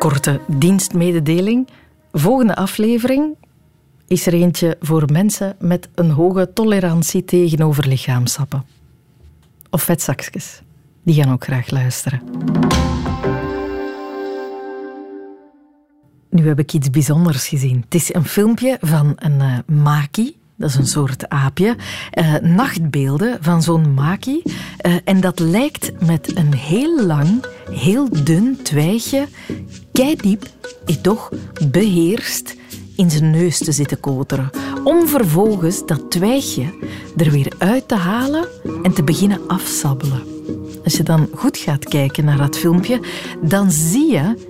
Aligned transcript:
korte 0.00 0.40
dienstmededeling. 0.46 1.68
Volgende 2.12 2.56
aflevering 2.56 3.36
is 4.06 4.26
er 4.26 4.32
eentje 4.32 4.76
voor 4.80 5.12
mensen 5.12 5.56
met 5.58 5.88
een 5.94 6.10
hoge 6.10 6.52
tolerantie 6.52 7.24
tegenover 7.24 7.88
lichaamsappen. 7.88 8.64
Of 9.70 9.82
vetzakjes. 9.82 10.62
Die 11.02 11.14
gaan 11.14 11.32
ook 11.32 11.44
graag 11.44 11.70
luisteren. 11.70 12.22
Nu 16.30 16.48
heb 16.48 16.58
ik 16.58 16.72
iets 16.72 16.90
bijzonders 16.90 17.48
gezien. 17.48 17.80
Het 17.80 17.94
is 17.94 18.14
een 18.14 18.24
filmpje 18.24 18.78
van 18.80 19.12
een 19.16 19.40
uh, 19.40 19.58
maki. 19.66 20.34
Dat 20.60 20.70
is 20.70 20.76
een 20.76 20.86
soort 20.86 21.28
aapje. 21.28 21.76
Uh, 22.18 22.34
nachtbeelden 22.36 23.38
van 23.40 23.62
zo'n 23.62 23.94
maki. 23.94 24.42
Uh, 24.44 24.94
en 25.04 25.20
dat 25.20 25.38
lijkt 25.38 26.06
met 26.06 26.36
een 26.36 26.54
heel 26.54 27.06
lang, 27.06 27.44
heel 27.70 28.08
dun 28.24 28.58
twijgje, 28.62 29.26
keidiep, 29.92 30.46
toch 31.02 31.30
beheerst 31.70 32.56
in 32.96 33.10
zijn 33.10 33.30
neus 33.30 33.58
te 33.58 33.72
zitten 33.72 34.00
koteren. 34.00 34.50
Om 34.84 35.06
vervolgens 35.06 35.86
dat 35.86 36.10
twijgje 36.10 36.64
er 37.16 37.30
weer 37.30 37.52
uit 37.58 37.88
te 37.88 37.94
halen 37.94 38.48
en 38.82 38.92
te 38.92 39.02
beginnen 39.02 39.40
afsabbelen. 39.46 40.22
Als 40.84 40.96
je 40.96 41.02
dan 41.02 41.28
goed 41.34 41.56
gaat 41.56 41.84
kijken 41.84 42.24
naar 42.24 42.38
dat 42.38 42.58
filmpje, 42.58 43.00
dan 43.42 43.70
zie 43.70 44.10
je 44.10 44.48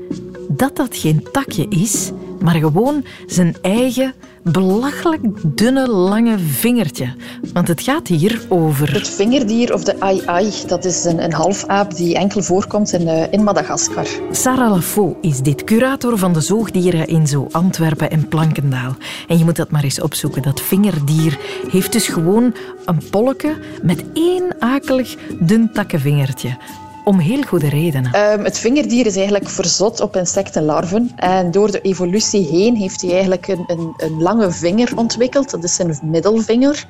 dat 0.48 0.76
dat 0.76 0.96
geen 0.96 1.26
takje 1.32 1.66
is, 1.68 2.10
maar 2.42 2.54
gewoon 2.54 3.04
zijn 3.26 3.56
eigen 3.62 4.14
belachelijk 4.42 5.22
dunne, 5.56 5.88
lange 5.88 6.38
vingertje. 6.38 7.14
Want 7.52 7.68
het 7.68 7.80
gaat 7.80 8.08
hier 8.08 8.42
over... 8.48 8.92
Het 8.92 9.08
vingerdier 9.08 9.74
of 9.74 9.84
de 9.84 10.00
ai-ai, 10.00 10.52
dat 10.66 10.84
is 10.84 11.04
een, 11.04 11.24
een 11.24 11.32
halfaap 11.32 11.96
die 11.96 12.14
enkel 12.14 12.42
voorkomt 12.42 12.92
in, 12.92 13.02
uh, 13.02 13.32
in 13.32 13.42
Madagaskar. 13.42 14.06
Sarah 14.30 14.70
Lafaux 14.70 15.16
is 15.20 15.40
dit, 15.40 15.64
curator 15.64 16.18
van 16.18 16.32
de 16.32 16.40
zoogdieren 16.40 17.06
in 17.06 17.26
Zo 17.26 17.48
Antwerpen 17.50 18.10
en 18.10 18.28
Plankendaal. 18.28 18.96
En 19.28 19.38
je 19.38 19.44
moet 19.44 19.56
dat 19.56 19.70
maar 19.70 19.84
eens 19.84 20.00
opzoeken. 20.00 20.42
Dat 20.42 20.60
vingerdier 20.60 21.38
heeft 21.70 21.92
dus 21.92 22.08
gewoon 22.08 22.54
een 22.84 23.00
polke 23.10 23.56
met 23.82 24.04
één 24.14 24.56
akelig 24.58 25.16
dun 25.40 25.70
takkenvingertje. 25.72 26.56
Om 27.04 27.18
heel 27.18 27.42
goede 27.42 27.68
redenen. 27.68 28.32
Um, 28.32 28.44
het 28.44 28.58
vingerdier 28.58 29.06
is 29.06 29.16
eigenlijk 29.16 29.48
verzot 29.48 30.00
op 30.00 30.16
insectenlarven. 30.16 31.10
En 31.16 31.50
door 31.50 31.70
de 31.70 31.80
evolutie 31.80 32.46
heen 32.46 32.76
heeft 32.76 33.00
hij 33.00 33.10
eigenlijk 33.12 33.48
een, 33.48 33.64
een, 33.66 33.94
een 33.96 34.22
lange 34.22 34.50
vinger 34.50 34.96
ontwikkeld. 34.96 35.50
Dat 35.50 35.64
is 35.64 35.74
zijn 35.74 35.98
middelvinger. 36.02 36.86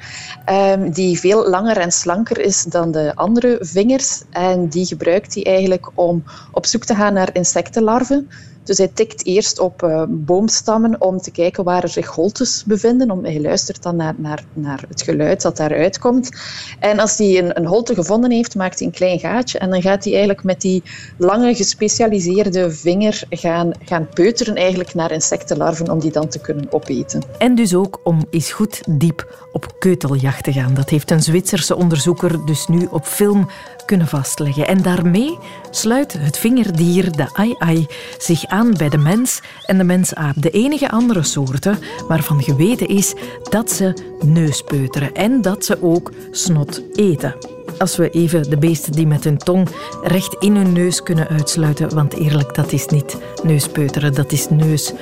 Um, 0.51 0.93
die 0.93 1.19
veel 1.19 1.49
langer 1.49 1.77
en 1.77 1.93
slanker 1.93 2.41
is 2.41 2.63
dan 2.63 2.91
de 2.91 3.13
andere 3.15 3.59
vingers. 3.61 4.23
En 4.31 4.69
die 4.69 4.87
gebruikt 4.87 5.35
hij 5.35 5.45
eigenlijk 5.45 5.91
om 5.95 6.25
op 6.53 6.67
zoek 6.67 6.85
te 6.85 6.95
gaan 6.95 7.13
naar 7.13 7.31
insectenlarven. 7.33 8.29
Dus 8.65 8.79
hij 8.79 8.91
tikt 8.95 9.27
eerst 9.27 9.59
op 9.59 9.83
uh, 9.83 10.03
boomstammen 10.09 11.01
om 11.01 11.19
te 11.19 11.31
kijken 11.31 11.65
waar 11.65 11.83
er 11.83 11.89
zich 11.89 12.07
holtes 12.07 12.65
bevinden. 12.67 13.11
Om, 13.11 13.25
hij 13.25 13.41
luistert 13.41 13.83
dan 13.83 13.97
naar, 13.97 14.15
naar, 14.17 14.45
naar 14.53 14.85
het 14.89 15.03
geluid 15.03 15.43
dat 15.43 15.57
daaruit 15.57 15.99
komt. 15.99 16.31
En 16.79 16.99
als 16.99 17.19
hij 17.19 17.39
een, 17.39 17.57
een 17.57 17.67
holte 17.67 17.95
gevonden 17.95 18.31
heeft, 18.31 18.55
maakt 18.55 18.79
hij 18.79 18.89
een 18.89 18.95
klein 18.95 19.19
gaatje. 19.19 19.59
En 19.59 19.71
dan 19.71 19.83
gaat 19.83 20.05
hij 20.05 20.13
eigenlijk 20.13 20.45
met 20.45 20.61
die 20.61 20.83
lange 21.17 21.55
gespecialiseerde 21.55 22.71
vinger 22.71 23.23
gaan, 23.31 23.73
gaan 23.85 24.09
peuteren 24.15 24.55
eigenlijk 24.55 24.95
naar 24.95 25.11
insectenlarven 25.11 25.91
om 25.91 25.99
die 26.01 26.11
dan 26.11 26.29
te 26.29 26.39
kunnen 26.39 26.73
opeten. 26.73 27.23
En 27.39 27.55
dus 27.55 27.75
ook 27.75 28.01
om 28.05 28.27
eens 28.31 28.53
goed 28.53 28.83
diep 28.89 29.49
op 29.53 29.75
keuteljacht 29.79 30.45
te 30.45 30.53
gaan. 30.53 30.75
Dat 30.75 30.89
heeft 30.89 31.11
een 31.11 31.23
Zwitserse 31.23 31.77
onderzoeker 31.77 32.47
dus 32.47 32.67
nu 32.67 32.89
op 32.91 33.05
film 33.05 33.49
kunnen 33.87 34.07
vastleggen. 34.07 34.67
En 34.67 34.83
daarmee 34.83 35.39
sluit 35.71 36.13
het 36.13 36.39
vingerdier, 36.39 37.17
de 37.17 37.29
ai-ai, 37.33 37.87
zich 38.19 38.47
aan 38.51 38.75
bij 38.77 38.89
de 38.89 38.99
mens 38.99 39.41
en 39.67 39.79
de 39.79 39.85
mensaap. 39.85 40.35
De 40.37 40.51
enige 40.51 40.91
andere 40.91 41.23
soorten 41.23 41.79
waarvan 42.09 42.43
geweten 42.43 42.89
is 42.89 43.15
dat 43.51 43.71
ze 43.71 43.93
neuspeuteren 44.25 45.15
en 45.15 45.43
dat 45.43 45.65
ze 45.65 45.83
ook 45.83 46.11
snot 46.31 46.83
eten. 46.95 47.35
Als 47.79 47.97
we 47.97 48.11
even 48.11 48.51
de 48.51 48.59
beesten 48.59 48.93
die 48.93 49.07
met 49.07 49.25
hun 49.25 49.39
tong 49.39 49.69
recht 50.03 50.37
in 50.39 50.57
hun 50.57 50.73
neus 50.73 51.03
kunnen 51.03 51.29
uitsluiten, 51.29 51.95
want 51.95 52.15
eerlijk, 52.15 52.55
dat 52.55 52.73
is 52.73 52.87
niet 52.87 53.17
neuspeuteren, 53.43 54.15
dat 54.15 54.33
is 54.33 54.49
neus 54.49 54.93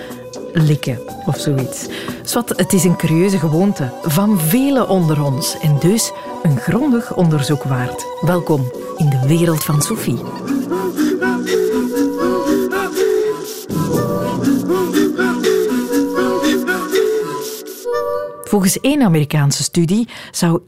likken 0.53 0.99
of 1.27 1.39
zoiets. 1.39 1.87
Zwat, 2.23 2.49
het 2.49 2.73
is 2.73 2.85
een 2.85 2.97
curieuze 2.97 3.39
gewoonte 3.39 3.93
van 4.03 4.41
velen 4.41 4.89
onder 4.89 5.25
ons 5.25 5.59
en 5.61 5.77
dus 5.81 6.13
een 6.43 6.57
grondig 6.57 7.15
onderzoek 7.15 7.63
waard. 7.63 8.07
Welkom 8.21 8.73
in 8.97 9.09
de 9.09 9.27
wereld 9.27 9.65
van 9.65 9.83
Sophie. 9.83 10.19
Volgens 18.49 18.81
één 18.81 19.03
Amerikaanse 19.03 19.63
studie 19.63 20.09
zou 20.31 20.61
91% 20.61 20.63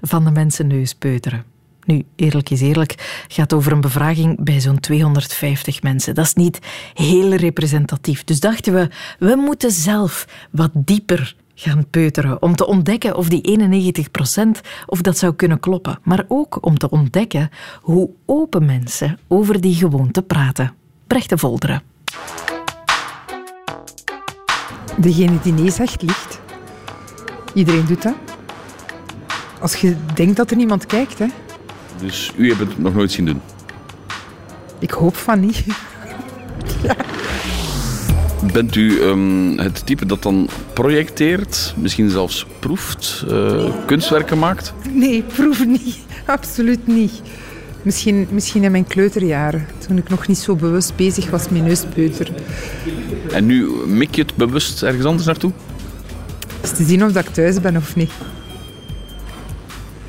van 0.00 0.24
de 0.24 0.30
mensen 0.30 0.66
neus 0.66 0.94
peuteren. 0.94 1.44
Nu, 1.84 2.04
eerlijk 2.16 2.50
is 2.50 2.60
eerlijk, 2.60 3.24
gaat 3.28 3.52
over 3.52 3.72
een 3.72 3.80
bevraging 3.80 4.44
bij 4.44 4.60
zo'n 4.60 4.80
250 4.80 5.82
mensen. 5.82 6.14
Dat 6.14 6.24
is 6.24 6.34
niet 6.34 6.58
heel 6.94 7.34
representatief. 7.34 8.24
Dus 8.24 8.40
dachten 8.40 8.74
we, 8.74 8.88
we 9.18 9.36
moeten 9.36 9.70
zelf 9.70 10.28
wat 10.50 10.70
dieper 10.74 11.36
gaan 11.54 11.86
peuteren 11.90 12.42
om 12.42 12.56
te 12.56 12.66
ontdekken 12.66 13.16
of 13.16 13.28
die 13.28 13.58
91% 14.56 14.66
of 14.86 15.00
dat 15.00 15.18
zou 15.18 15.34
kunnen 15.34 15.60
kloppen. 15.60 15.98
Maar 16.02 16.24
ook 16.28 16.66
om 16.66 16.78
te 16.78 16.90
ontdekken 16.90 17.50
hoe 17.80 18.10
open 18.26 18.64
mensen 18.64 19.18
over 19.28 19.60
die 19.60 19.74
gewoonte 19.74 20.22
praten. 20.22 20.74
Brecht 21.06 21.28
de 21.28 21.38
Volderen. 21.38 21.82
Degene 24.96 25.38
die 25.42 25.52
nee 25.52 25.70
zegt, 25.70 26.02
ligt. 26.02 26.40
Iedereen 27.54 27.84
doet 27.86 28.02
dat. 28.02 28.14
Als 29.60 29.74
je 29.74 29.96
denkt 30.14 30.36
dat 30.36 30.50
er 30.50 30.56
niemand 30.56 30.86
kijkt, 30.86 31.18
hè. 31.18 31.26
Dus 32.00 32.32
u 32.36 32.48
hebt 32.48 32.60
het 32.60 32.78
nog 32.78 32.94
nooit 32.94 33.12
zien 33.12 33.24
doen? 33.24 33.40
Ik 34.78 34.90
hoop 34.90 35.16
van 35.16 35.40
niet. 35.40 35.64
ja. 36.82 36.96
Bent 38.52 38.76
u 38.76 39.00
um, 39.00 39.58
het 39.58 39.86
type 39.86 40.06
dat 40.06 40.22
dan 40.22 40.48
projecteert, 40.72 41.74
misschien 41.76 42.10
zelfs 42.10 42.46
proeft, 42.58 43.24
uh, 43.30 43.70
kunstwerken 43.86 44.38
maakt? 44.38 44.74
Nee, 44.90 45.22
proef 45.22 45.66
niet. 45.66 45.98
Absoluut 46.26 46.86
niet. 46.86 47.20
Misschien, 47.82 48.26
misschien 48.30 48.64
in 48.64 48.70
mijn 48.70 48.86
kleuterjaren, 48.86 49.66
toen 49.86 49.96
ik 49.96 50.08
nog 50.08 50.26
niet 50.26 50.38
zo 50.38 50.56
bewust 50.56 50.96
bezig 50.96 51.30
was 51.30 51.48
met 51.48 51.62
neuspeuteren. 51.62 52.34
En 53.32 53.46
nu 53.46 53.70
mik 53.86 54.14
je 54.14 54.22
het 54.22 54.34
bewust 54.34 54.82
ergens 54.82 55.04
anders 55.04 55.26
naartoe? 55.26 55.52
Is 56.62 56.70
te 56.72 56.84
zien 56.84 57.04
of 57.04 57.16
ik 57.16 57.28
thuis 57.28 57.60
ben 57.60 57.76
of 57.76 57.96
niet. 57.96 58.10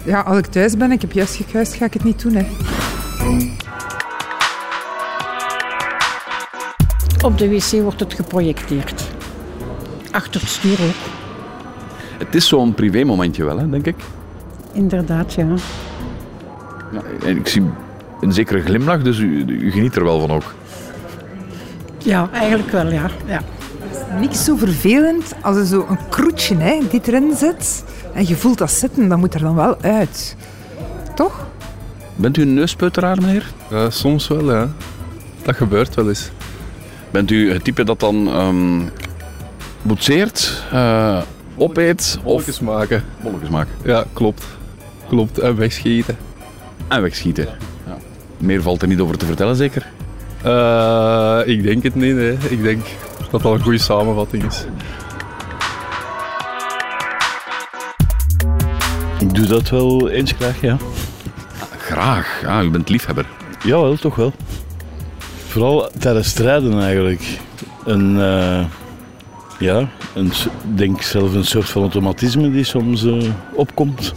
Ja, 0.03 0.19
als 0.19 0.38
ik 0.38 0.45
thuis 0.45 0.78
ben, 0.78 0.91
ik 0.91 1.01
heb 1.01 1.11
juist 1.11 1.35
gekuist, 1.35 1.73
ga 1.73 1.85
ik 1.85 1.94
het 1.94 2.03
niet 2.03 2.22
doen. 2.22 2.35
Hè. 2.35 2.45
Op 7.25 7.38
de 7.38 7.50
wc 7.50 7.81
wordt 7.81 8.00
het 8.00 8.13
geprojecteerd. 8.13 9.03
Achter 10.11 10.41
het 10.41 10.50
stuur 10.50 10.79
ook. 10.81 11.11
Het 12.17 12.35
is 12.35 12.47
zo'n 12.47 12.73
privé-momentje 12.73 13.44
wel, 13.44 13.57
hè, 13.57 13.69
denk 13.69 13.85
ik. 13.85 13.95
Inderdaad, 14.73 15.34
ja. 15.34 15.47
Ja. 16.93 17.27
En 17.27 17.37
ik 17.37 17.47
zie 17.47 17.63
een 18.21 18.33
zekere 18.33 18.61
glimlach, 18.61 19.01
dus 19.01 19.19
u, 19.19 19.45
u 19.47 19.71
geniet 19.71 19.95
er 19.95 20.03
wel 20.03 20.19
van 20.19 20.31
ook. 20.31 20.53
Ja, 21.97 22.29
eigenlijk 22.33 22.71
wel, 22.71 22.91
ja. 22.91 23.09
ja. 23.25 23.41
Niks 24.19 24.43
zo 24.43 24.55
vervelend 24.55 25.33
als 25.41 25.57
er 25.57 25.65
zo 25.65 25.85
een 25.89 26.09
kroetje 26.09 26.55
hè, 26.55 26.79
dit 26.89 27.07
erin 27.07 27.35
zit 27.35 27.83
en 28.13 28.27
je 28.27 28.35
voelt 28.35 28.57
dat 28.57 28.71
zitten, 28.71 29.07
dan 29.07 29.19
moet 29.19 29.33
er 29.33 29.39
dan 29.39 29.55
wel 29.55 29.77
uit. 29.81 30.35
Toch? 31.15 31.47
Bent 32.15 32.37
u 32.37 32.41
een 32.41 32.53
neuspeuteraar, 32.53 33.21
meneer? 33.21 33.51
Ja, 33.69 33.89
soms 33.89 34.27
wel, 34.27 34.51
ja. 34.51 34.69
Dat 35.41 35.55
gebeurt 35.55 35.96
wel 35.96 36.09
eens. 36.09 36.31
Bent 37.11 37.31
u 37.31 37.51
het 37.51 37.63
type 37.63 37.84
dat 37.84 37.99
dan 37.99 38.28
um, 38.28 38.89
boetseert, 39.81 40.63
uh, 40.73 41.22
opeet 41.55 42.19
bolletjes 42.23 42.59
of... 42.59 42.66
maken? 42.66 43.03
Bolletjes 43.22 43.49
maken. 43.49 43.73
Ja, 43.84 44.05
klopt. 44.13 44.46
Klopt. 45.07 45.39
En 45.39 45.55
wegschieten. 45.55 46.17
En 46.88 47.02
wegschieten. 47.02 47.47
Ja. 47.85 47.97
Meer 48.38 48.62
valt 48.62 48.82
er 48.82 48.88
niet 48.88 49.00
over 49.00 49.18
te 49.18 49.26
vertellen, 49.26 49.56
zeker? 49.56 49.88
Uh, 50.46 51.41
ik 51.46 51.64
denk 51.64 51.84
het 51.84 51.96
niet, 51.96 52.16
nee. 52.16 52.38
Ik 52.50 52.64
denk 52.64 52.85
dat 53.32 53.41
dat 53.41 53.53
een 53.53 53.62
goede 53.62 53.78
samenvatting 53.78 54.44
is. 54.44 54.66
Ik 59.20 59.34
doe 59.34 59.46
dat 59.46 59.70
wel 59.70 60.09
eens 60.09 60.32
graag, 60.32 60.62
ja. 60.62 60.78
Graag? 61.78 62.41
Ja, 62.41 62.62
u 62.62 62.70
bent 62.70 62.90
liefhebber. 62.90 63.26
Jawel, 63.64 63.96
toch 63.96 64.16
wel. 64.16 64.34
Vooral 65.47 65.90
tijdens 66.00 66.28
strijden 66.28 66.82
eigenlijk. 66.82 67.40
Een, 67.85 68.16
uh, 68.16 68.66
ja, 69.59 69.90
een, 70.14 70.32
denk 70.76 71.02
zelf 71.02 71.34
een 71.34 71.46
soort 71.46 71.70
van 71.70 71.82
automatisme 71.82 72.52
die 72.52 72.64
soms 72.64 73.03
uh, 73.03 73.24
opkomt. 73.53 74.14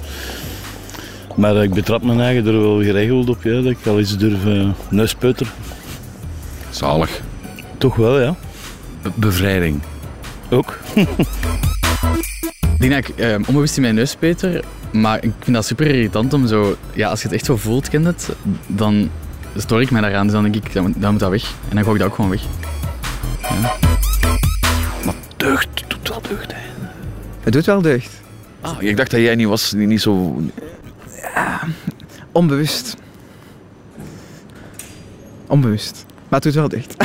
Maar 1.37 1.63
ik 1.63 1.75
betrap 1.75 2.03
mijn 2.03 2.21
eigen 2.21 2.47
er 2.47 2.61
wel 2.61 2.83
geregeld 2.83 3.29
op, 3.29 3.43
ja, 3.43 3.51
dat 3.55 3.65
ik 3.65 3.87
al 3.87 3.99
eens 3.99 4.17
durf 4.19 4.45
uh, 4.45 4.69
neuspeuter. 4.91 5.47
Zalig. 6.71 7.21
Toch 7.79 7.97
wel, 7.97 8.21
ja. 8.21 8.35
Be- 9.03 9.11
bevrijding. 9.15 9.81
Ook. 10.51 10.79
Ik 12.79 12.83
denk 12.83 12.93
dat 12.93 13.09
ik 13.09 13.25
eh, 13.25 13.35
onbewust 13.49 13.77
in 13.77 13.83
mijn 13.83 13.95
neus 13.95 14.15
peter, 14.17 14.65
maar 14.93 15.17
ik 15.25 15.33
vind 15.41 15.57
dat 15.57 15.67
super 15.67 15.87
irritant 15.87 16.33
om 16.33 16.47
zo... 16.47 16.77
Ja, 16.93 17.09
als 17.09 17.21
je 17.23 17.27
het 17.29 17.37
echt 17.37 17.45
zo 17.45 17.57
voelt, 17.57 17.89
kent 17.89 18.07
het, 18.07 18.29
dan 18.67 19.11
stoor 19.57 19.81
ik 19.83 19.91
mij 19.91 20.01
daaraan. 20.01 20.23
Dus 20.25 20.33
dan 20.33 20.43
denk 20.43 20.55
ik, 20.55 20.73
dan 20.73 20.83
moet, 20.83 21.01
dan 21.01 21.11
moet 21.11 21.21
dat 21.21 21.31
weg. 21.31 21.43
En 21.69 21.75
dan 21.75 21.85
gooi 21.85 21.95
ik 21.97 22.01
dat 22.01 22.09
ook 22.09 22.15
gewoon 22.15 22.31
weg. 22.31 22.43
Deugd, 25.37 25.69
doet 25.87 26.09
wel 26.09 26.21
deugd. 26.29 26.53
Hè. 26.53 26.59
Het 27.41 27.53
doet 27.53 27.65
wel 27.67 27.81
deugd. 27.83 28.11
Ah, 28.61 28.83
ik 28.83 28.97
dacht 28.97 29.11
dat 29.11 29.21
jij 29.21 29.35
niet 29.35 29.47
was, 29.47 29.73
niet, 29.73 29.89
niet 29.89 30.01
zo... 30.03 30.43
Onbewust. 32.33 32.97
Onbewust. 35.47 36.05
Maar 36.29 36.41
het 36.41 36.43
doet 36.43 36.55
wel 36.55 36.69
deugd. 36.69 36.97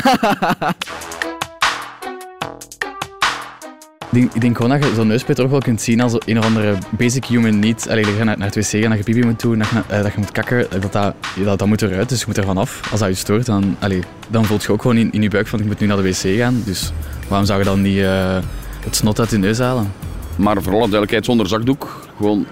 Ik 4.11 4.17
denk, 4.17 4.33
ik 4.33 4.41
denk 4.41 4.55
gewoon 4.55 4.79
dat 4.79 4.89
je 4.89 4.95
zo'n 4.95 5.07
neuspeter 5.07 5.43
ook 5.43 5.51
wel 5.51 5.59
kunt 5.59 5.81
zien 5.81 6.01
als 6.01 6.13
een 6.25 6.37
of 6.37 6.45
andere 6.45 6.77
basic 6.89 7.25
human 7.25 7.59
need. 7.59 7.89
Allee, 7.89 8.03
dat 8.03 8.17
je 8.17 8.23
naar, 8.23 8.37
naar 8.37 8.47
het 8.47 8.55
wc 8.55 8.81
gaat, 8.81 8.89
dat 8.89 8.97
je 8.97 9.03
pipi 9.03 9.25
moet 9.25 9.41
doen, 9.41 9.57
dat 9.57 9.67
je, 9.69 9.83
dat 9.87 10.13
je 10.13 10.17
moet 10.17 10.31
kakken, 10.31 10.71
eh, 10.71 10.81
dat, 10.81 10.91
dat, 10.91 11.15
dat, 11.43 11.59
dat 11.59 11.67
moet 11.67 11.81
eruit, 11.81 12.09
dus 12.09 12.19
je 12.19 12.25
moet 12.27 12.37
er 12.37 12.43
vanaf. 12.43 12.91
Als 12.91 12.99
dat 12.99 13.09
je 13.09 13.15
stoort, 13.15 13.45
dan, 13.45 13.75
allee, 13.79 14.03
dan 14.27 14.45
voelt 14.45 14.63
je 14.63 14.71
ook 14.71 14.81
gewoon 14.81 14.97
in, 14.97 15.11
in 15.11 15.21
je 15.21 15.29
buik 15.29 15.47
van 15.47 15.59
ik 15.59 15.65
moet 15.65 15.79
nu 15.79 15.87
naar 15.87 15.97
de 15.97 16.03
wc 16.03 16.37
gaan. 16.37 16.61
Dus 16.65 16.91
waarom 17.27 17.47
zou 17.47 17.59
je 17.59 17.65
dan 17.65 17.81
niet 17.81 17.97
eh, 17.97 18.37
het 18.83 18.95
snot 18.95 19.19
uit 19.19 19.29
je 19.29 19.37
neus 19.37 19.59
halen? 19.59 19.91
Maar 20.35 20.61
vooral 20.61 20.79
duidelijkheid 20.79 21.25
zonder 21.25 21.47
zakdoek. 21.47 22.07
Gewoon 22.17 22.45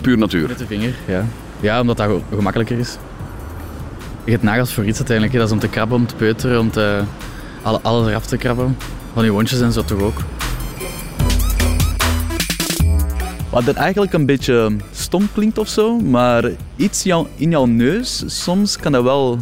puur 0.00 0.18
natuur. 0.18 0.48
Met 0.48 0.58
de 0.58 0.66
vinger, 0.66 0.94
ja. 1.06 1.24
Ja, 1.60 1.80
omdat 1.80 1.96
dat 1.96 2.06
ge- 2.06 2.36
gemakkelijker 2.36 2.78
is. 2.78 2.96
Je 4.24 4.30
hebt 4.30 4.42
nagels 4.42 4.72
voor 4.74 4.84
iets 4.84 4.96
uiteindelijk. 4.98 5.32
hè. 5.36 5.38
Dat 5.40 5.48
is 5.48 5.54
om 5.54 5.60
te 5.60 5.68
krabben, 5.68 5.96
om 5.96 6.06
te 6.06 6.14
peuteren, 6.14 6.60
om 6.60 6.70
te, 6.70 7.02
alle, 7.62 7.80
alles 7.82 8.08
eraf 8.08 8.26
te 8.26 8.36
krabben. 8.36 8.76
Van 9.14 9.24
je 9.24 9.30
wondjes 9.30 9.60
en 9.60 9.72
zo 9.72 9.82
toch 9.84 10.00
ook. 10.00 10.16
Wat 13.50 13.64
dat 13.64 13.74
eigenlijk 13.74 14.12
een 14.12 14.26
beetje 14.26 14.76
stom 14.92 15.28
klinkt 15.34 15.58
of 15.58 15.68
zo, 15.68 15.98
maar 15.98 16.44
iets 16.76 17.02
jou- 17.02 17.26
in 17.36 17.50
jouw 17.50 17.64
neus, 17.64 18.22
soms 18.26 18.76
kan 18.76 18.92
dat 18.92 19.02
wel 19.02 19.38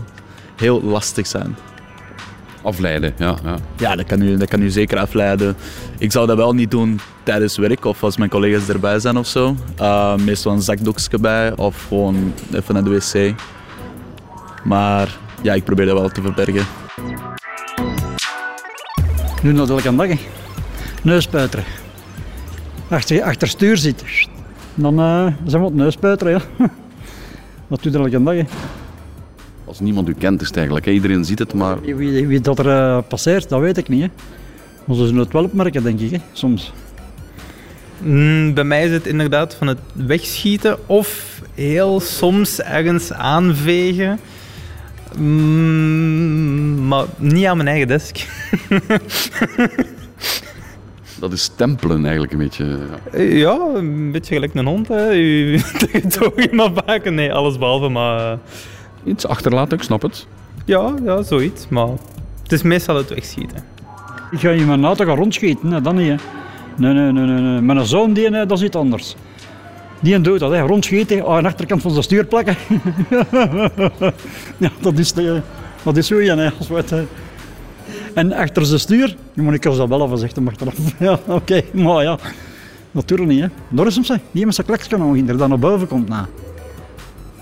heel 0.57 0.83
lastig 0.83 1.27
zijn. 1.27 1.57
Afleiden, 2.67 3.13
ja. 3.19 3.37
ja. 3.45 3.57
Ja, 3.77 3.97
dat 3.97 4.07
kan, 4.07 4.23
u, 4.23 4.37
dat 4.37 4.49
kan 4.49 4.63
u 4.63 4.71
zeker 4.71 4.99
afleiden. 4.99 5.57
Ik 5.99 6.13
zou 6.13 6.27
dat 6.27 6.37
wel 6.37 6.53
niet 6.53 6.71
doen 6.71 7.01
tijdens 7.23 7.57
werk 7.57 7.85
of 7.85 8.03
als 8.03 8.17
mijn 8.17 8.31
collega's 8.31 8.69
erbij 8.69 8.99
zijn 8.99 9.17
of 9.17 9.27
zo. 9.27 9.57
Uh, 9.81 10.17
meestal 10.17 10.53
een 10.53 10.63
zakdoekje 10.63 11.19
bij 11.19 11.57
of 11.57 11.85
gewoon 11.89 12.33
even 12.53 12.75
naar 12.75 12.85
de 12.85 12.91
wc. 12.91 13.35
Maar 14.65 15.17
ja, 15.43 15.55
ik 15.55 15.65
probeer 15.65 15.87
dat 15.87 15.99
wel 15.99 16.09
te 16.09 16.23
verbergen. 16.23 16.67
Nu 19.43 19.53
dat 19.55 19.71
elke 19.71 19.97
dag. 19.97 20.07
hè. 20.09 20.19
Neuspuiteren. 21.03 21.65
Achter, 22.89 23.23
achter 23.23 23.49
stuur 23.49 23.77
zitten. 23.77 24.07
Dan 24.75 24.99
eh, 24.99 25.27
zijn 25.45 25.61
we 25.63 25.67
op 25.67 25.73
het 25.73 25.75
neuspuiteren. 25.75 26.43
Ja. 26.59 26.71
Dat 27.69 27.83
doet 27.83 27.95
elke 27.95 28.23
dag. 28.23 28.35
Als 29.67 29.81
niemand 29.81 30.09
u 30.09 30.15
kent 30.15 30.41
is 30.41 30.47
het 30.47 30.57
eigenlijk. 30.57 30.87
hè. 30.87 30.93
Iedereen 30.93 31.25
ziet 31.25 31.39
het, 31.39 31.55
maar... 31.55 31.81
Wie, 31.81 31.95
wie, 31.95 32.27
wie 32.27 32.41
dat 32.41 32.59
er 32.59 32.69
eh, 32.69 32.99
passeert, 33.09 33.49
dat 33.49 33.61
weet 33.61 33.77
ik 33.77 33.89
niet. 33.89 34.03
Hè. 34.03 34.09
Maar 34.85 34.97
ze 34.97 35.07
zullen 35.07 35.23
het 35.23 35.33
wel 35.33 35.45
opmerken, 35.45 35.83
denk 35.83 36.01
ik. 36.01 36.11
Hè. 36.11 36.19
Soms. 36.33 36.73
Mm, 37.99 38.55
bij 38.55 38.65
mij 38.65 38.85
is 38.85 38.91
het 38.91 39.07
inderdaad 39.07 39.55
van 39.55 39.67
het 39.67 39.79
wegschieten 39.93 40.89
of 40.89 41.41
heel 41.55 42.01
soms 42.01 42.61
ergens 42.61 43.13
aanvegen. 43.13 44.19
Mm, 45.19 46.87
maar 46.87 47.05
niet 47.17 47.47
aan 47.47 47.57
mijn 47.57 47.69
eigen 47.69 47.89
desk. 47.89 48.17
Dat 51.21 51.33
is 51.33 51.43
stempelen 51.43 52.03
eigenlijk 52.03 52.33
een 52.33 52.39
beetje. 52.39 52.79
ja. 53.13 53.21
ja, 53.21 53.59
een 53.75 54.13
beetje 54.13 54.35
gelijk 54.35 54.55
een 54.55 54.67
hond. 54.67 54.89
Hè. 54.89 55.15
U 55.15 55.61
iemand 56.51 56.87
maken? 56.87 57.15
Nee, 57.15 57.33
alles 57.33 57.59
behalve, 57.59 57.89
maar... 57.89 58.39
eh, 59.07 59.13
Iets 59.13 59.27
achterlaten, 59.27 59.79
ik 59.79 59.85
snap 59.85 60.03
het. 60.03 60.27
Ja, 60.65 60.95
ja, 61.05 61.23
zoiets. 61.23 61.69
Maar 61.69 61.89
het 62.43 62.53
is 62.53 62.63
meestal 62.63 62.97
het 62.97 63.09
wegschieten. 63.09 63.65
Ik 64.31 64.39
ga 64.39 64.51
in 64.51 64.67
mijn 64.67 64.85
auto 64.85 65.05
gaan 65.05 65.17
rondschieten, 65.17 65.69
nee, 65.69 65.81
dat 65.81 65.95
niet. 65.95 66.09
Hè. 66.09 66.15
Nee, 66.77 66.93
nee, 66.93 67.13
nee, 67.13 67.25
nee, 67.25 67.41
nee. 67.41 67.61
Mijn 67.61 67.87
zoon, 67.87 68.13
die, 68.13 68.31
nee, 68.31 68.47
dat 68.47 68.59
is 68.59 68.65
iets 68.65 68.77
anders. 68.77 69.15
Die 70.01 70.21
doet 70.21 70.39
dat, 70.39 70.51
hè. 70.51 70.61
rondschieten, 70.61 71.27
aan 71.27 71.43
de 71.43 71.49
achterkant 71.49 71.83
van 71.83 71.91
zijn 71.91 72.03
stuur 72.03 72.25
plakken. 72.25 72.57
ja, 74.57 74.71
dat 74.81 74.99
is, 74.99 75.13
de, 75.13 75.41
dat 75.83 75.97
is 75.97 76.07
zo, 76.07 76.19
hè, 76.19 76.51
als 76.59 76.69
we 76.69 76.75
het, 76.75 76.93
eh. 76.93 76.99
En 78.15 78.33
achter 78.33 78.67
zijn 78.67 78.81
stuur, 78.81 79.17
je 79.33 79.43
moet 79.43 79.55
ik 79.55 79.67
als 79.67 79.77
dat 79.77 79.89
wel 79.89 80.05
even 80.05 80.19
zeggen, 80.19 80.49
achteraf. 80.49 80.75
ja, 80.99 81.19
oké, 81.27 81.63
maar 81.73 82.03
ja, 82.03 82.19
natuurlijk 82.91 83.29
niet, 83.29 83.41
hè. 83.41 83.49
Doris, 83.69 84.09
hè, 84.09 84.15
die 84.31 84.47
met 84.47 84.55
zijn 84.55 84.67
klekskanaal 84.67 85.13
ging 85.13 85.29
er 85.29 85.37
dan 85.37 85.49
naar 85.49 85.59
boven 85.59 85.89
komt 85.89 86.09
na. 86.09 86.29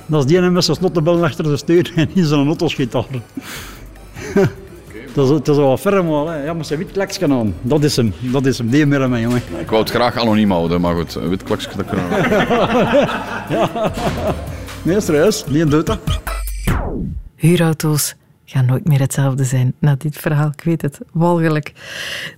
Dat 0.06 0.20
is 0.20 0.26
die 0.26 0.36
ene 0.38 0.50
met 0.50 0.64
zijn 0.64 0.76
snottenbel 0.76 1.24
achter 1.24 1.44
zijn 1.44 1.58
stuur 1.58 1.92
en 1.96 2.08
in 2.14 2.24
zijn 2.24 2.46
auto 2.46 2.68
schiet 2.68 2.92
daar. 2.92 3.04
Dat 5.14 5.24
is, 5.24 5.30
het 5.30 5.48
is 5.48 5.56
wel 5.56 5.68
wat 5.68 5.80
ferm, 5.80 6.06
maar 6.06 6.26
hè. 6.26 6.44
ja, 6.44 6.52
met 6.52 6.66
zijn 6.66 6.78
wit 6.78 6.92
kleksje 6.92 7.32
aan. 7.32 7.54
Dat 7.62 7.84
is 7.84 7.96
hem, 7.96 8.12
dat 8.20 8.46
is 8.46 8.58
hem, 8.58 8.68
die 8.68 8.86
meer 8.86 9.08
mee, 9.08 9.22
jongen. 9.22 9.42
Ik 9.60 9.70
wou 9.70 9.82
het 9.82 9.90
graag 9.90 10.16
anoniem 10.16 10.50
houden, 10.50 10.80
maar 10.80 10.94
goed, 10.94 11.14
een 11.14 11.28
wit 11.28 11.42
klokje, 11.42 11.68
dat 11.76 11.86
kunnen 11.86 12.08
we. 12.08 12.16
ja. 13.48 13.92
Nee, 14.82 15.00
serieus, 15.00 15.44
die 15.44 15.64
doet 15.64 15.86
dat. 15.86 15.98
Huurauto's 17.36 18.14
gaan 18.44 18.66
nooit 18.66 18.88
meer 18.88 19.00
hetzelfde 19.00 19.44
zijn 19.44 19.74
na 19.78 19.94
dit 19.98 20.16
verhaal. 20.16 20.50
Ik 20.56 20.64
weet 20.64 20.82
het, 20.82 20.98
walgelijk. 21.12 21.72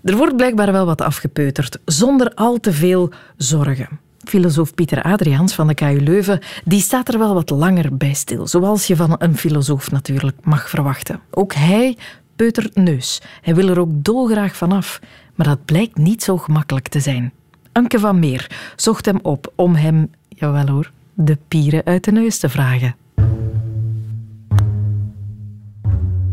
Er 0.04 0.16
wordt 0.16 0.36
blijkbaar 0.36 0.72
wel 0.72 0.86
wat 0.86 1.00
afgepeuterd, 1.00 1.78
zonder 1.84 2.32
al 2.34 2.60
te 2.60 2.72
veel 2.72 3.10
zorgen. 3.36 3.88
Filosoof 4.28 4.74
Pieter 4.74 5.02
Adriaans 5.02 5.54
van 5.54 5.66
de 5.66 5.74
KU 5.74 6.00
Leuven 6.00 6.40
die 6.64 6.80
staat 6.80 7.08
er 7.08 7.18
wel 7.18 7.34
wat 7.34 7.50
langer 7.50 7.96
bij 7.96 8.12
stil, 8.12 8.46
zoals 8.46 8.86
je 8.86 8.96
van 8.96 9.14
een 9.18 9.36
filosoof 9.36 9.90
natuurlijk 9.90 10.36
mag 10.42 10.68
verwachten. 10.68 11.20
Ook 11.30 11.54
hij 11.54 11.96
peutert 12.36 12.74
neus. 12.74 13.22
Hij 13.40 13.54
wil 13.54 13.68
er 13.68 13.80
ook 13.80 13.90
dolgraag 13.92 14.56
vanaf, 14.56 15.00
maar 15.34 15.46
dat 15.46 15.64
blijkt 15.64 15.96
niet 15.96 16.22
zo 16.22 16.36
gemakkelijk 16.36 16.88
te 16.88 17.00
zijn. 17.00 17.32
Anke 17.72 17.98
van 17.98 18.18
Meer 18.18 18.72
zocht 18.76 19.06
hem 19.06 19.18
op 19.22 19.52
om 19.54 19.74
hem, 19.74 20.10
jawel 20.28 20.66
hoor, 20.66 20.90
de 21.14 21.38
pieren 21.48 21.84
uit 21.84 22.04
de 22.04 22.12
neus 22.12 22.38
te 22.38 22.48
vragen. 22.48 22.96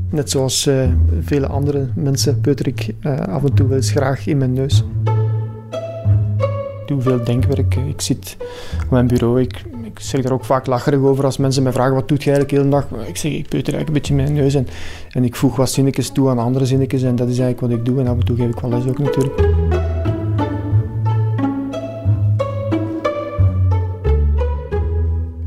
Net 0.10 0.30
zoals 0.30 0.68
eh, 0.68 0.90
vele 1.22 1.48
andere 1.48 1.88
mensen 1.96 2.42
peuter 2.42 2.68
ik 2.68 2.94
eh, 3.00 3.18
af 3.18 3.44
en 3.44 3.54
toe 3.54 3.68
wel 3.68 3.78
eens 3.78 3.92
graag 3.92 4.28
in 4.28 4.38
mijn 4.38 4.54
neus. 4.54 4.84
Veel 7.02 7.24
denkwerk. 7.24 7.76
Ik 7.76 8.02
zit 8.02 8.38
op 8.84 8.90
mijn 8.90 9.08
bureau. 9.08 9.42
Ik, 9.42 9.64
zeg 9.98 10.22
daar 10.22 10.32
ook 10.32 10.46
vaak 10.46 10.66
lacherig 10.66 11.00
over 11.00 11.26
als 11.26 11.38
mensen 11.38 11.64
mij 11.64 11.72
vragen 11.72 11.94
wat 11.94 12.08
doet 12.08 12.24
je 12.24 12.32
eigenlijk 12.32 12.64
de 12.64 12.70
hele 12.70 12.88
dag. 12.90 13.08
Ik 13.08 13.18
zeg 13.18 13.32
ik 13.32 13.48
peuter 13.48 13.74
eigenlijk 13.74 13.88
een 13.88 13.94
beetje 13.94 14.16
mijn 14.16 14.34
neus 14.34 14.56
en, 14.56 14.68
en 15.12 15.24
ik 15.24 15.36
voeg 15.36 15.56
wat 15.56 15.72
zinnetjes 15.72 16.10
toe 16.10 16.30
aan 16.30 16.40
andere 16.40 16.66
zinnetjes 16.66 17.02
en 17.02 17.16
dat 17.16 17.30
is 17.30 17.40
eigenlijk 17.40 17.60
wat 17.60 17.80
ik 17.80 17.86
doe. 17.86 18.00
En 18.00 18.08
af 18.08 18.16
en 18.16 18.26
toe 18.26 18.36
geef 18.36 18.50
ik 18.50 18.60
wel 18.60 18.70
les 18.70 18.86
ook 18.86 19.00
natuurlijk. 19.00 19.42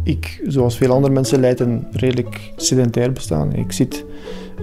Ik, 0.02 0.40
zoals 0.46 0.76
veel 0.76 0.92
andere 0.92 1.12
mensen, 1.12 1.40
leid 1.40 1.60
een 1.60 1.86
redelijk 1.92 2.52
sedentair 2.56 3.12
bestaan. 3.12 3.52
Ik 3.52 3.72
zit 3.72 4.04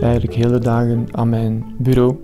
eigenlijk 0.01 0.33
hele 0.33 0.59
dagen 0.59 1.07
aan 1.11 1.29
mijn 1.29 1.65
bureau. 1.77 2.15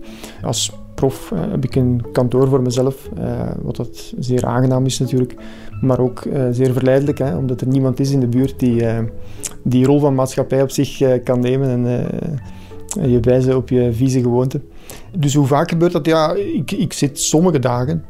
Als 0.44 0.72
prof 1.00 1.32
eh, 1.32 1.40
heb 1.52 1.64
ik 1.64 1.76
een 1.76 2.04
kantoor 2.12 2.48
voor 2.48 2.62
mezelf, 2.62 3.10
eh, 3.18 3.50
wat 3.62 3.76
dat 3.76 4.14
zeer 4.20 4.46
aangenaam 4.46 4.86
is 4.86 5.00
natuurlijk, 5.00 5.36
maar 5.82 6.00
ook 6.00 6.20
eh, 6.20 6.44
zeer 6.52 6.74
verleidelijk, 6.74 7.18
hè, 7.18 7.36
omdat 7.36 7.62
er 7.62 7.68
niemand 7.68 8.00
is 8.00 8.12
in 8.12 8.20
de 8.20 8.28
buurt 8.28 8.60
die 8.60 8.84
die 9.64 9.86
rol 9.86 10.00
van 10.00 10.16
maatschappij 10.16 10.62
op 10.62 10.70
zich 10.70 11.22
kan 11.24 11.40
nemen 11.40 11.70
en 11.70 13.10
je 13.10 13.20
wijzen 13.20 13.56
op 13.56 13.70
je 13.70 13.94
vieze 13.94 14.22
gewoonte. 14.22 14.62
Dus 15.18 15.34
hoe 15.34 15.48
vaak 15.48 15.70
gebeurt 15.70 15.92
dat? 15.92 16.06
Ja, 16.06 16.34
ik, 16.34 16.72
ik 16.72 16.94
zit 16.94 17.20
sommige 17.20 17.60
dagen 17.60 18.04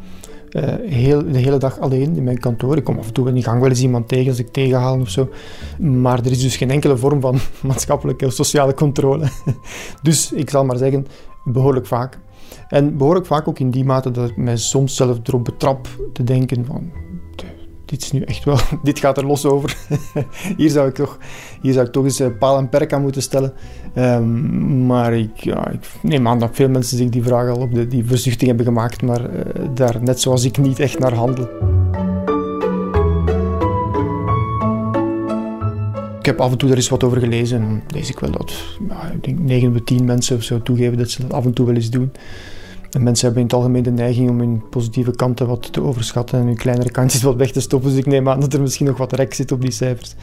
heel, 0.85 1.31
de 1.31 1.37
hele 1.37 1.57
dag 1.57 1.79
alleen 1.79 2.15
in 2.15 2.23
mijn 2.23 2.39
kantoor. 2.39 2.77
Ik 2.77 2.83
kom 2.83 2.97
af 2.97 3.07
en 3.07 3.13
toe 3.13 3.27
in 3.27 3.33
de 3.33 3.43
gang 3.43 3.59
wel 3.59 3.69
eens 3.69 3.81
iemand 3.81 4.07
tegen 4.07 4.29
als 4.29 4.39
ik 4.39 4.51
tegenhaal 4.51 4.99
of 4.99 5.09
zo. 5.09 5.29
Maar 5.79 6.19
er 6.19 6.31
is 6.31 6.41
dus 6.41 6.57
geen 6.57 6.71
enkele 6.71 6.97
vorm 6.97 7.21
van 7.21 7.39
maatschappelijke 7.69 8.25
of 8.25 8.33
sociale 8.33 8.73
controle. 8.73 9.27
dus 10.07 10.31
ik 10.31 10.49
zal 10.49 10.65
maar 10.65 10.77
zeggen, 10.77 11.07
behoorlijk 11.43 11.85
vaak. 11.85 12.19
En 12.67 12.97
behoorlijk 12.97 13.25
vaak 13.25 13.47
ook 13.47 13.59
in 13.59 13.71
die 13.71 13.85
mate 13.85 14.11
dat 14.11 14.29
ik 14.29 14.37
mij 14.37 14.57
soms 14.57 14.95
zelf 14.95 15.19
erop 15.23 15.43
betrap 15.43 15.87
te 16.13 16.23
denken 16.23 16.65
van... 16.65 16.91
Dit 17.85 18.01
is 18.01 18.11
nu 18.11 18.21
echt 18.21 18.43
wel... 18.43 18.57
Dit 18.83 18.99
gaat 18.99 19.17
er 19.17 19.25
los 19.25 19.45
over. 19.45 19.77
hier, 20.57 20.69
zou 20.69 20.87
ik 20.87 20.95
toch, 20.95 21.17
hier 21.61 21.73
zou 21.73 21.85
ik 21.85 21.91
toch 21.91 22.03
eens 22.03 22.19
eh, 22.19 22.27
paal 22.39 22.57
en 22.57 22.69
perk 22.69 22.93
aan 22.93 23.01
moeten 23.01 23.21
stellen. 23.21 23.53
Um, 23.95 24.85
maar 24.85 25.13
ik, 25.13 25.35
ja, 25.35 25.69
ik 25.69 25.87
neem 26.01 26.27
aan 26.27 26.39
dat 26.39 26.49
veel 26.53 26.69
mensen 26.69 26.97
zich 26.97 27.09
die 27.09 27.23
vraag 27.23 27.49
al 27.49 27.61
op 27.61 27.73
de, 27.73 27.87
die 27.87 28.05
verzuchting 28.05 28.47
hebben 28.47 28.65
gemaakt, 28.65 29.01
maar 29.01 29.21
uh, 29.21 29.41
daar 29.73 30.03
net 30.03 30.21
zoals 30.21 30.43
ik 30.43 30.57
niet 30.57 30.79
echt 30.79 30.99
naar 30.99 31.13
handel. 31.13 31.47
Heb 36.29 36.41
af 36.41 36.51
en 36.51 36.57
toe 36.57 36.69
er 36.69 36.75
eens 36.75 36.89
wat 36.89 37.03
over 37.03 37.19
gelezen 37.19 37.61
en 37.61 37.83
lees 37.93 38.09
ik 38.09 38.19
wel 38.19 38.31
dat 38.31 38.53
ik 39.13 39.23
denk 39.23 39.39
9 39.39 39.75
op 39.75 39.85
10 39.85 40.05
mensen 40.05 40.35
of 40.35 40.43
zo 40.43 40.61
toegeven 40.61 40.97
dat 40.97 41.09
ze 41.09 41.21
dat 41.21 41.33
af 41.33 41.45
en 41.45 41.53
toe 41.53 41.65
wel 41.65 41.75
eens 41.75 41.89
doen. 41.89 42.11
En 42.91 43.03
mensen 43.03 43.25
hebben 43.25 43.41
in 43.41 43.47
het 43.47 43.57
algemeen 43.57 43.83
de 43.83 43.91
neiging 43.91 44.29
om 44.29 44.39
hun 44.39 44.69
positieve 44.69 45.15
kanten 45.15 45.47
wat 45.47 45.73
te 45.73 45.81
overschatten 45.81 46.39
en 46.39 46.45
hun 46.45 46.57
kleinere 46.57 46.91
kantjes 46.91 47.21
wat 47.21 47.35
weg 47.35 47.51
te 47.51 47.61
stoppen. 47.61 47.89
Dus 47.89 47.99
ik 47.99 48.05
neem 48.05 48.29
aan 48.29 48.39
dat 48.39 48.53
er 48.53 48.61
misschien 48.61 48.85
nog 48.85 48.97
wat 48.97 49.13
rek 49.13 49.33
zit 49.33 49.51
op 49.51 49.61
die 49.61 49.71
cijfers. 49.71 50.15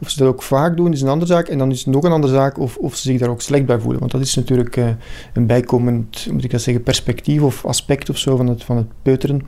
Of 0.00 0.10
ze 0.10 0.18
dat 0.18 0.28
ook 0.28 0.42
vaak 0.42 0.76
doen, 0.76 0.92
is 0.92 1.00
een 1.00 1.08
andere 1.08 1.32
zaak. 1.32 1.48
En 1.48 1.58
dan 1.58 1.70
is 1.70 1.78
het 1.78 1.94
nog 1.94 2.04
een 2.04 2.12
andere 2.12 2.32
zaak 2.32 2.58
of, 2.58 2.76
of 2.76 2.96
ze 2.96 3.02
zich 3.02 3.20
daar 3.20 3.28
ook 3.28 3.40
slecht 3.40 3.66
bij 3.66 3.78
voelen. 3.78 4.00
Want 4.00 4.12
dat 4.12 4.20
is 4.20 4.34
natuurlijk 4.34 4.76
uh, 4.76 4.88
een 5.32 5.46
bijkomend, 5.46 6.26
moet 6.32 6.44
ik 6.44 6.50
dat 6.50 6.60
zeggen, 6.60 6.82
perspectief 6.82 7.42
of 7.42 7.64
aspect 7.64 8.10
of 8.10 8.18
zo 8.18 8.36
van 8.36 8.46
het, 8.46 8.64
van 8.64 8.76
het 8.76 8.86
peuteren. 9.02 9.42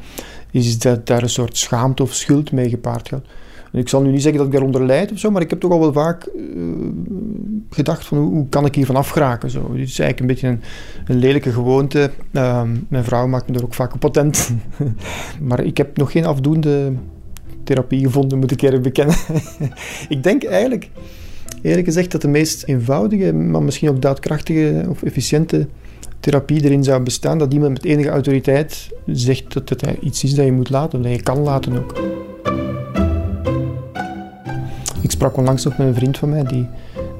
Is 0.50 0.78
dat 0.78 1.06
daar 1.06 1.22
een 1.22 1.28
soort 1.28 1.56
schaamte 1.56 2.02
of 2.02 2.14
schuld 2.14 2.52
mee 2.52 2.68
gepaard 2.68 3.08
gaat. 3.08 3.24
Ik 3.72 3.88
zal 3.88 4.02
nu 4.02 4.10
niet 4.10 4.22
zeggen 4.22 4.38
dat 4.38 4.46
ik 4.46 4.52
daaronder 4.52 4.84
leid 4.84 5.12
of 5.12 5.18
zo, 5.18 5.30
maar 5.30 5.42
ik 5.42 5.50
heb 5.50 5.60
toch 5.60 5.70
al 5.70 5.80
wel 5.80 5.92
vaak 5.92 6.28
uh, 6.36 6.62
gedacht 7.70 8.06
van 8.06 8.18
hoe, 8.18 8.48
kan 8.48 8.64
ik 8.64 8.74
hiervan 8.74 8.96
afgeraken. 8.96 9.50
Zo. 9.50 9.60
Dit 9.72 9.88
is 9.88 9.98
eigenlijk 9.98 10.20
een 10.20 10.26
beetje 10.26 10.48
een, 10.48 10.60
een 11.06 11.18
lelijke 11.18 11.52
gewoonte. 11.52 12.10
Uh, 12.32 12.62
mijn 12.88 13.04
vrouw 13.04 13.26
maakt 13.26 13.48
me 13.48 13.56
er 13.56 13.64
ook 13.64 13.74
vaak 13.74 13.94
op 13.94 14.00
patent. 14.00 14.50
maar 15.48 15.64
ik 15.64 15.76
heb 15.76 15.96
nog 15.96 16.12
geen 16.12 16.24
afdoende 16.24 16.92
therapie 17.64 18.04
gevonden, 18.04 18.38
moet 18.38 18.50
ik 18.50 18.60
eerlijk 18.60 18.82
bekennen. 18.82 19.16
ik 20.08 20.22
denk 20.22 20.44
eigenlijk, 20.44 20.90
eerlijk 21.62 21.86
gezegd, 21.86 22.12
dat 22.12 22.20
de 22.20 22.28
meest 22.28 22.64
eenvoudige, 22.64 23.32
maar 23.32 23.62
misschien 23.62 23.88
ook 23.88 24.02
daadkrachtige 24.02 24.86
of 24.88 25.02
efficiënte 25.02 25.66
therapie 26.20 26.64
erin 26.64 26.84
zou 26.84 27.02
bestaan. 27.02 27.38
Dat 27.38 27.52
iemand 27.52 27.72
met 27.72 27.84
enige 27.84 28.08
autoriteit 28.08 28.88
zegt 29.06 29.52
dat 29.52 29.68
het 29.68 29.82
iets 30.00 30.24
is 30.24 30.34
dat 30.34 30.44
je 30.44 30.52
moet 30.52 30.70
laten, 30.70 31.02
dat 31.02 31.12
je 31.12 31.22
kan 31.22 31.38
laten 31.38 31.78
ook. 31.78 31.92
Sprak 35.18 35.36
onlangs 35.36 35.64
nog 35.64 35.78
met 35.78 35.86
een 35.86 35.94
vriend 35.94 36.18
van 36.18 36.28
mij, 36.28 36.44
die, 36.44 36.68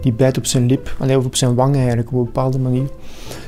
die 0.00 0.12
bijt 0.12 0.38
op 0.38 0.47
zijn 0.47 0.67
lip, 0.67 0.97
of 1.17 1.25
op 1.25 1.37
zijn 1.37 1.55
wang 1.55 1.76
eigenlijk, 1.76 2.12
op 2.12 2.19
een 2.19 2.25
bepaalde 2.25 2.59
manier. 2.59 2.88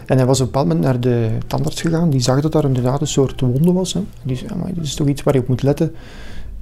En 0.07 0.17
hij 0.17 0.27
was 0.27 0.41
op 0.41 0.47
een 0.47 0.53
bepaald 0.53 0.69
moment 0.69 0.85
naar 0.85 1.01
de 1.01 1.29
tandarts 1.47 1.81
gegaan, 1.81 2.11
die 2.11 2.21
zag 2.21 2.41
dat 2.41 2.53
daar 2.53 2.65
inderdaad 2.65 3.01
een 3.01 3.07
soort 3.07 3.41
wonde 3.41 3.73
was. 3.73 3.93
Hè. 3.93 4.01
Die 4.23 4.37
zei, 4.37 4.51
maar 4.59 4.75
dit 4.75 4.85
is 4.85 4.95
toch 4.95 5.07
iets 5.07 5.23
waar 5.23 5.35
je 5.35 5.41
op 5.41 5.49
moet 5.49 5.63
letten 5.63 5.93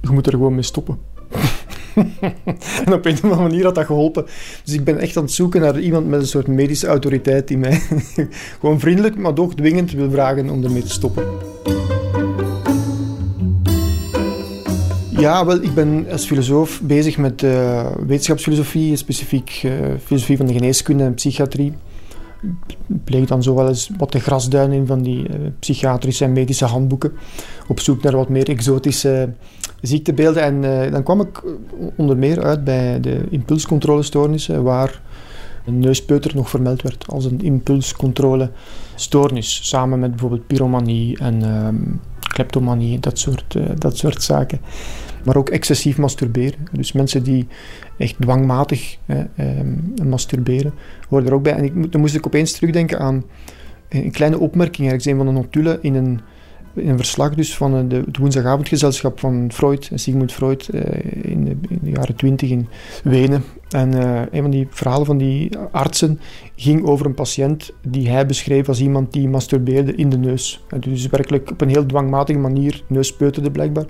je 0.01 0.09
moet 0.11 0.25
er 0.25 0.31
gewoon 0.31 0.53
mee 0.53 0.63
stoppen. 0.63 0.97
en 2.85 2.93
op 2.93 3.05
een 3.05 3.13
of 3.13 3.23
andere 3.23 3.41
manier 3.41 3.63
had 3.63 3.75
dat 3.75 3.85
geholpen. 3.85 4.25
Dus 4.63 4.73
ik 4.73 4.83
ben 4.83 4.97
echt 4.97 5.17
aan 5.17 5.23
het 5.23 5.31
zoeken 5.31 5.61
naar 5.61 5.79
iemand 5.79 6.07
met 6.07 6.19
een 6.19 6.27
soort 6.27 6.47
medische 6.47 6.87
autoriteit 6.87 7.47
die 7.47 7.57
mij 7.57 7.81
gewoon 8.59 8.79
vriendelijk, 8.79 9.17
maar 9.17 9.33
toch 9.33 9.55
dwingend 9.55 9.91
wil 9.91 10.11
vragen 10.11 10.49
om 10.49 10.63
ermee 10.63 10.83
te 10.83 10.89
stoppen. 10.89 11.23
Ja, 15.19 15.45
wel, 15.45 15.61
ik 15.61 15.73
ben 15.73 16.05
als 16.11 16.25
filosoof 16.25 16.81
bezig 16.81 17.17
met 17.17 17.41
uh, 17.41 17.85
wetenschapsfilosofie, 18.07 18.95
specifiek 18.95 19.61
uh, 19.65 19.71
filosofie 20.03 20.37
van 20.37 20.45
de 20.45 20.53
geneeskunde 20.53 21.03
en 21.03 21.13
psychiatrie 21.13 21.73
bleek 22.87 23.27
dan 23.27 23.43
zo 23.43 23.55
wel 23.55 23.67
eens 23.67 23.89
wat 23.97 24.11
de 24.11 24.19
grasduin 24.19 24.71
in 24.71 24.85
van 24.85 25.01
die 25.01 25.29
uh, 25.29 25.35
psychiatrische 25.59 26.23
en 26.23 26.33
medische 26.33 26.65
handboeken. 26.65 27.11
Op 27.67 27.79
zoek 27.79 28.03
naar 28.03 28.15
wat 28.15 28.29
meer 28.29 28.49
exotische 28.49 29.29
ziektebeelden. 29.81 30.43
En 30.43 30.91
dan 30.91 31.03
kwam 31.03 31.21
ik 31.21 31.43
onder 31.95 32.17
meer 32.17 32.43
uit 32.43 32.63
bij 32.63 32.99
de 32.99 33.21
impulscontrolestoornissen, 33.29 34.63
waar 34.63 35.01
een 35.65 35.79
neuspeuter 35.79 36.35
nog 36.35 36.49
vermeld 36.49 36.81
werd 36.81 37.05
als 37.07 37.25
een 37.25 37.41
impulscontrolestoornis. 37.41 39.67
Samen 39.67 39.99
met 39.99 40.09
bijvoorbeeld 40.09 40.47
pyromanie 40.47 41.17
en 41.17 41.65
um, 41.65 41.99
kleptomanie, 42.19 42.99
dat 42.99 43.19
soort, 43.19 43.57
dat 43.77 43.97
soort 43.97 44.23
zaken. 44.23 44.59
Maar 45.25 45.37
ook 45.37 45.49
excessief 45.49 45.97
masturberen. 45.97 46.67
Dus 46.71 46.91
mensen 46.91 47.23
die 47.23 47.47
echt 47.97 48.15
dwangmatig 48.19 48.97
eh, 49.05 49.17
masturberen, 50.03 50.73
horen 51.07 51.25
er 51.25 51.33
ook 51.33 51.43
bij. 51.43 51.53
En 51.53 51.63
ik, 51.63 51.91
dan 51.91 52.01
moest 52.01 52.15
ik 52.15 52.25
opeens 52.25 52.51
terugdenken 52.51 52.99
aan 52.99 53.23
een 53.89 54.11
kleine 54.11 54.39
opmerking. 54.39 54.91
Ik 54.91 55.01
zei 55.01 55.15
van 55.15 55.27
een 55.27 55.33
notule 55.33 55.79
in 55.81 55.95
een, 55.95 56.19
in 56.73 56.89
een 56.89 56.97
verslag 56.97 57.35
dus 57.35 57.55
van 57.55 57.75
eh, 57.75 57.81
de, 57.87 58.03
het 58.05 58.17
woensdagavondgezelschap 58.17 59.19
van 59.19 59.51
Freud, 59.53 59.91
Sigmund 59.93 60.31
Freud, 60.31 60.67
eh, 60.67 61.31
in, 61.31 61.43
de, 61.43 61.91
jaren 61.91 62.15
twintig 62.15 62.49
in 62.49 62.67
Wenen. 63.03 63.43
En 63.69 63.93
een 64.35 64.41
van 64.41 64.51
die 64.51 64.67
verhalen 64.69 65.05
van 65.05 65.17
die 65.17 65.57
artsen 65.71 66.19
ging 66.55 66.85
over 66.85 67.05
een 67.05 67.13
patiënt 67.13 67.73
die 67.87 68.09
hij 68.09 68.25
beschreef 68.25 68.67
als 68.67 68.81
iemand 68.81 69.13
die 69.13 69.27
masturbeerde 69.27 69.95
in 69.95 70.09
de 70.09 70.17
neus. 70.17 70.63
Dus 70.79 71.07
werkelijk 71.07 71.51
op 71.51 71.61
een 71.61 71.69
heel 71.69 71.85
dwangmatige 71.85 72.39
manier 72.39 72.83
neuspeuterde 72.87 73.51
blijkbaar. 73.51 73.85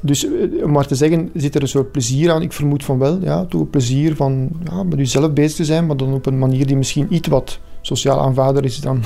Dus 0.00 0.24
eh, 0.24 0.64
om 0.64 0.70
maar 0.70 0.86
te 0.86 0.94
zeggen, 0.94 1.30
zit 1.34 1.54
er 1.54 1.62
een 1.62 1.68
soort 1.68 1.92
plezier 1.92 2.30
aan? 2.30 2.42
Ik 2.42 2.52
vermoed 2.52 2.84
van 2.84 2.98
wel. 2.98 3.18
Ja, 3.22 3.44
toch 3.44 3.60
een 3.60 3.70
plezier 3.70 4.16
van 4.16 4.50
ja, 4.64 4.82
met 4.82 4.98
jezelf 4.98 5.32
bezig 5.32 5.56
te 5.56 5.64
zijn, 5.64 5.86
maar 5.86 5.96
dan 5.96 6.12
op 6.12 6.26
een 6.26 6.38
manier 6.38 6.66
die 6.66 6.76
misschien 6.76 7.14
iets 7.14 7.28
wat 7.28 7.58
sociaal 7.80 8.20
aanvaarder 8.20 8.64
is 8.64 8.80
dan 8.80 9.02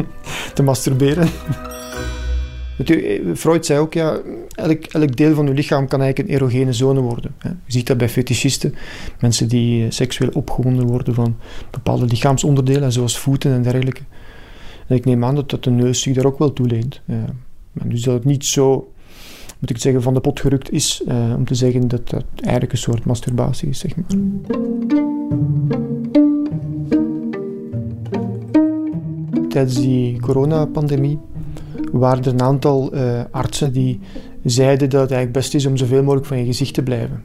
te 0.54 0.62
masturberen. 0.62 1.28
Eh, 2.84 3.20
Freud 3.34 3.66
zei 3.66 3.78
ook, 3.78 3.94
ja, 3.94 4.18
elk, 4.54 4.84
elk 4.84 5.16
deel 5.16 5.34
van 5.34 5.46
je 5.46 5.52
lichaam 5.52 5.88
kan 5.88 6.00
eigenlijk 6.00 6.28
een 6.28 6.34
erogene 6.34 6.72
zone 6.72 7.00
worden. 7.00 7.34
Je 7.42 7.72
ziet 7.72 7.86
dat 7.86 7.96
bij 7.96 8.08
fetischisten, 8.08 8.74
mensen 9.20 9.48
die 9.48 9.84
eh, 9.84 9.90
seksueel 9.90 10.30
opgewonden 10.32 10.86
worden 10.86 11.14
van 11.14 11.36
bepaalde 11.70 12.06
lichaamsonderdelen, 12.06 12.92
zoals 12.92 13.18
voeten 13.18 13.52
en 13.52 13.62
dergelijke. 13.62 14.02
En 14.86 14.96
ik 14.96 15.04
neem 15.04 15.24
aan 15.24 15.34
dat, 15.34 15.50
dat 15.50 15.64
de 15.64 15.70
neus 15.70 16.02
zich 16.02 16.14
daar 16.14 16.26
ook 16.26 16.38
wel 16.38 16.52
toe 16.52 16.66
leent. 16.66 17.00
Ja. 17.04 17.24
Dus 17.84 18.02
dat 18.02 18.14
het 18.14 18.24
niet 18.24 18.44
zo 18.44 18.92
moet 19.58 19.70
ik 19.70 19.78
zeggen, 19.78 20.02
van 20.02 20.14
de 20.14 20.20
pot 20.20 20.40
gerukt 20.40 20.72
is 20.72 21.02
uh, 21.08 21.34
om 21.36 21.44
te 21.44 21.54
zeggen 21.54 21.88
dat 21.88 22.08
dat 22.08 22.24
eigenlijk 22.40 22.72
een 22.72 22.78
soort 22.78 23.04
masturbatie 23.04 23.68
is, 23.68 23.78
zeg 23.78 23.96
maar. 23.96 24.06
Tijdens 29.48 29.80
die 29.80 30.20
coronapandemie 30.20 31.18
waren 31.92 32.24
er 32.24 32.32
een 32.32 32.42
aantal 32.42 32.94
uh, 32.94 33.20
artsen 33.30 33.72
die 33.72 34.00
zeiden 34.44 34.90
dat 34.90 35.00
het 35.00 35.10
eigenlijk 35.10 35.32
best 35.32 35.54
is 35.54 35.66
om 35.66 35.76
zoveel 35.76 36.02
mogelijk 36.02 36.26
van 36.26 36.38
je 36.38 36.44
gezicht 36.44 36.74
te 36.74 36.82
blijven. 36.82 37.22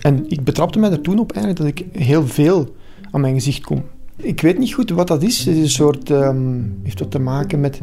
En 0.00 0.24
ik 0.28 0.44
betrapte 0.44 0.78
mij 0.78 0.90
er 0.90 1.00
toen 1.00 1.18
op 1.18 1.32
eigenlijk 1.32 1.76
dat 1.76 1.86
ik 1.86 2.02
heel 2.02 2.26
veel 2.26 2.74
aan 3.10 3.20
mijn 3.20 3.34
gezicht 3.34 3.64
kom. 3.64 3.82
Ik 4.16 4.40
weet 4.40 4.58
niet 4.58 4.72
goed 4.72 4.90
wat 4.90 5.08
dat 5.08 5.22
is. 5.22 5.44
Het 5.44 5.56
is 5.56 5.62
een 5.62 5.68
soort, 5.68 6.10
um, 6.10 6.78
heeft 6.82 6.98
wat 6.98 7.10
te 7.10 7.18
maken 7.18 7.60
met, 7.60 7.80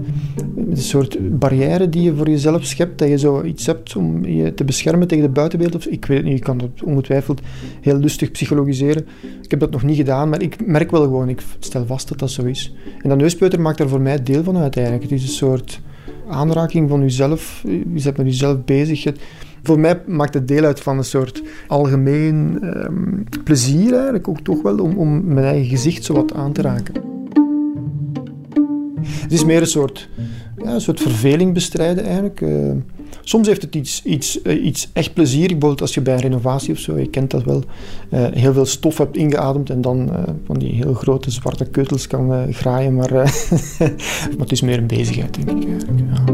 met, 0.56 0.78
een 0.78 0.84
soort 0.84 1.40
barrière 1.40 1.90
die 1.90 2.02
je 2.02 2.16
voor 2.16 2.30
jezelf 2.30 2.66
schept. 2.66 3.00
Dat 3.00 3.08
je 3.08 3.18
zo 3.18 3.44
iets 3.44 3.66
hebt 3.66 3.96
om 3.96 4.26
je 4.26 4.54
te 4.54 4.64
beschermen 4.64 5.08
tegen 5.08 5.24
de 5.24 5.30
buitenwereld. 5.30 5.92
Ik 5.92 6.06
weet 6.06 6.18
het 6.18 6.26
niet, 6.26 6.38
ik 6.38 6.44
kan 6.44 6.58
dat 6.58 6.70
ongetwijfeld 6.84 7.42
heel 7.82 7.98
lustig 7.98 8.32
psychologiseren. 8.32 9.06
Ik 9.42 9.52
heb 9.52 9.60
dat 9.60 9.72
nog 9.72 9.84
niet 9.84 9.98
gedaan, 9.98 10.30
maar 10.30 10.42
ik 10.42 10.68
merk 10.68 10.92
wel 10.92 11.02
gewoon, 11.02 11.30
ik 11.30 11.44
stel 11.60 11.86
vast 11.86 12.08
dat 12.08 12.20
dat 12.20 12.32
zo 12.32 12.44
is. 12.44 12.74
En 13.02 13.10
dat 13.10 13.18
neuspeuter 13.18 13.62
maakt 13.62 13.78
daar 13.78 13.90
voor 13.90 14.02
mij 14.02 14.24
deel 14.24 14.44
van 14.44 14.58
uit 14.58 14.76
eigenlijk. 14.76 15.10
Het 15.10 15.20
is 15.20 15.28
een 15.28 15.36
soort 15.36 15.82
aanraking 16.30 16.90
van 16.90 17.02
jezelf. 17.02 17.64
Je 17.68 18.02
bent 18.04 18.18
met 18.18 18.26
jezelf 18.26 18.64
bezig. 18.64 19.04
Voor 19.64 19.80
mij 19.80 20.02
maakt 20.08 20.34
het 20.34 20.48
deel 20.48 20.64
uit 20.64 20.80
van 20.80 20.98
een 20.98 21.04
soort 21.04 21.44
algemeen 21.68 22.60
um, 22.64 23.24
plezier 23.44 23.94
eigenlijk 23.94 24.28
ook 24.28 24.42
toch 24.42 24.62
wel 24.62 24.78
om, 24.78 24.98
om 24.98 25.34
mijn 25.34 25.46
eigen 25.46 25.70
gezicht 25.70 26.04
zo 26.04 26.14
wat 26.14 26.34
aan 26.34 26.52
te 26.54 26.62
raken. 26.62 26.94
Het 29.02 29.32
is 29.32 29.46
meer 29.46 29.62
een 29.62 29.68
soort, 29.68 30.10
ja, 30.64 30.74
een 30.74 30.82
soort 30.82 31.00
verveling 31.00 31.54
bestrijden 31.54 32.04
eigenlijk. 32.04 32.42
Uh, 32.42 32.72
soms 33.22 33.48
heeft 33.48 33.62
het 33.62 33.76
iets, 33.76 34.04
iets, 34.04 34.40
uh, 34.44 34.66
iets 34.66 34.90
echt 34.94 35.14
plezier. 35.14 35.48
Bijvoorbeeld 35.48 35.82
als 35.82 35.94
je 35.94 36.02
bij 36.02 36.14
een 36.14 36.20
renovatie 36.20 36.74
of 36.74 36.80
zo, 36.80 36.98
je 36.98 37.10
kent 37.10 37.32
dat 37.32 37.44
wel, 37.44 37.64
uh, 38.14 38.26
heel 38.32 38.54
veel 38.54 38.66
stof 38.66 38.98
hebt 38.98 39.18
ingeademd 39.18 39.70
en 39.70 39.82
dan 39.82 40.12
van 40.46 40.60
die 40.60 40.74
heel 40.74 40.94
grote 40.94 41.32
zwarte 41.32 41.66
keutels 41.66 42.08
kan 42.08 42.54
graaien. 42.54 42.96
Maar, 42.96 43.12
maar 44.38 44.40
het 44.40 44.52
is 44.52 44.62
meer 44.62 44.78
een 44.78 44.88
bezigheid, 44.88 45.46
denk 45.46 45.64
ik. 45.64 45.70
Eigenlijk, 45.70 46.00
ja. 46.00 46.31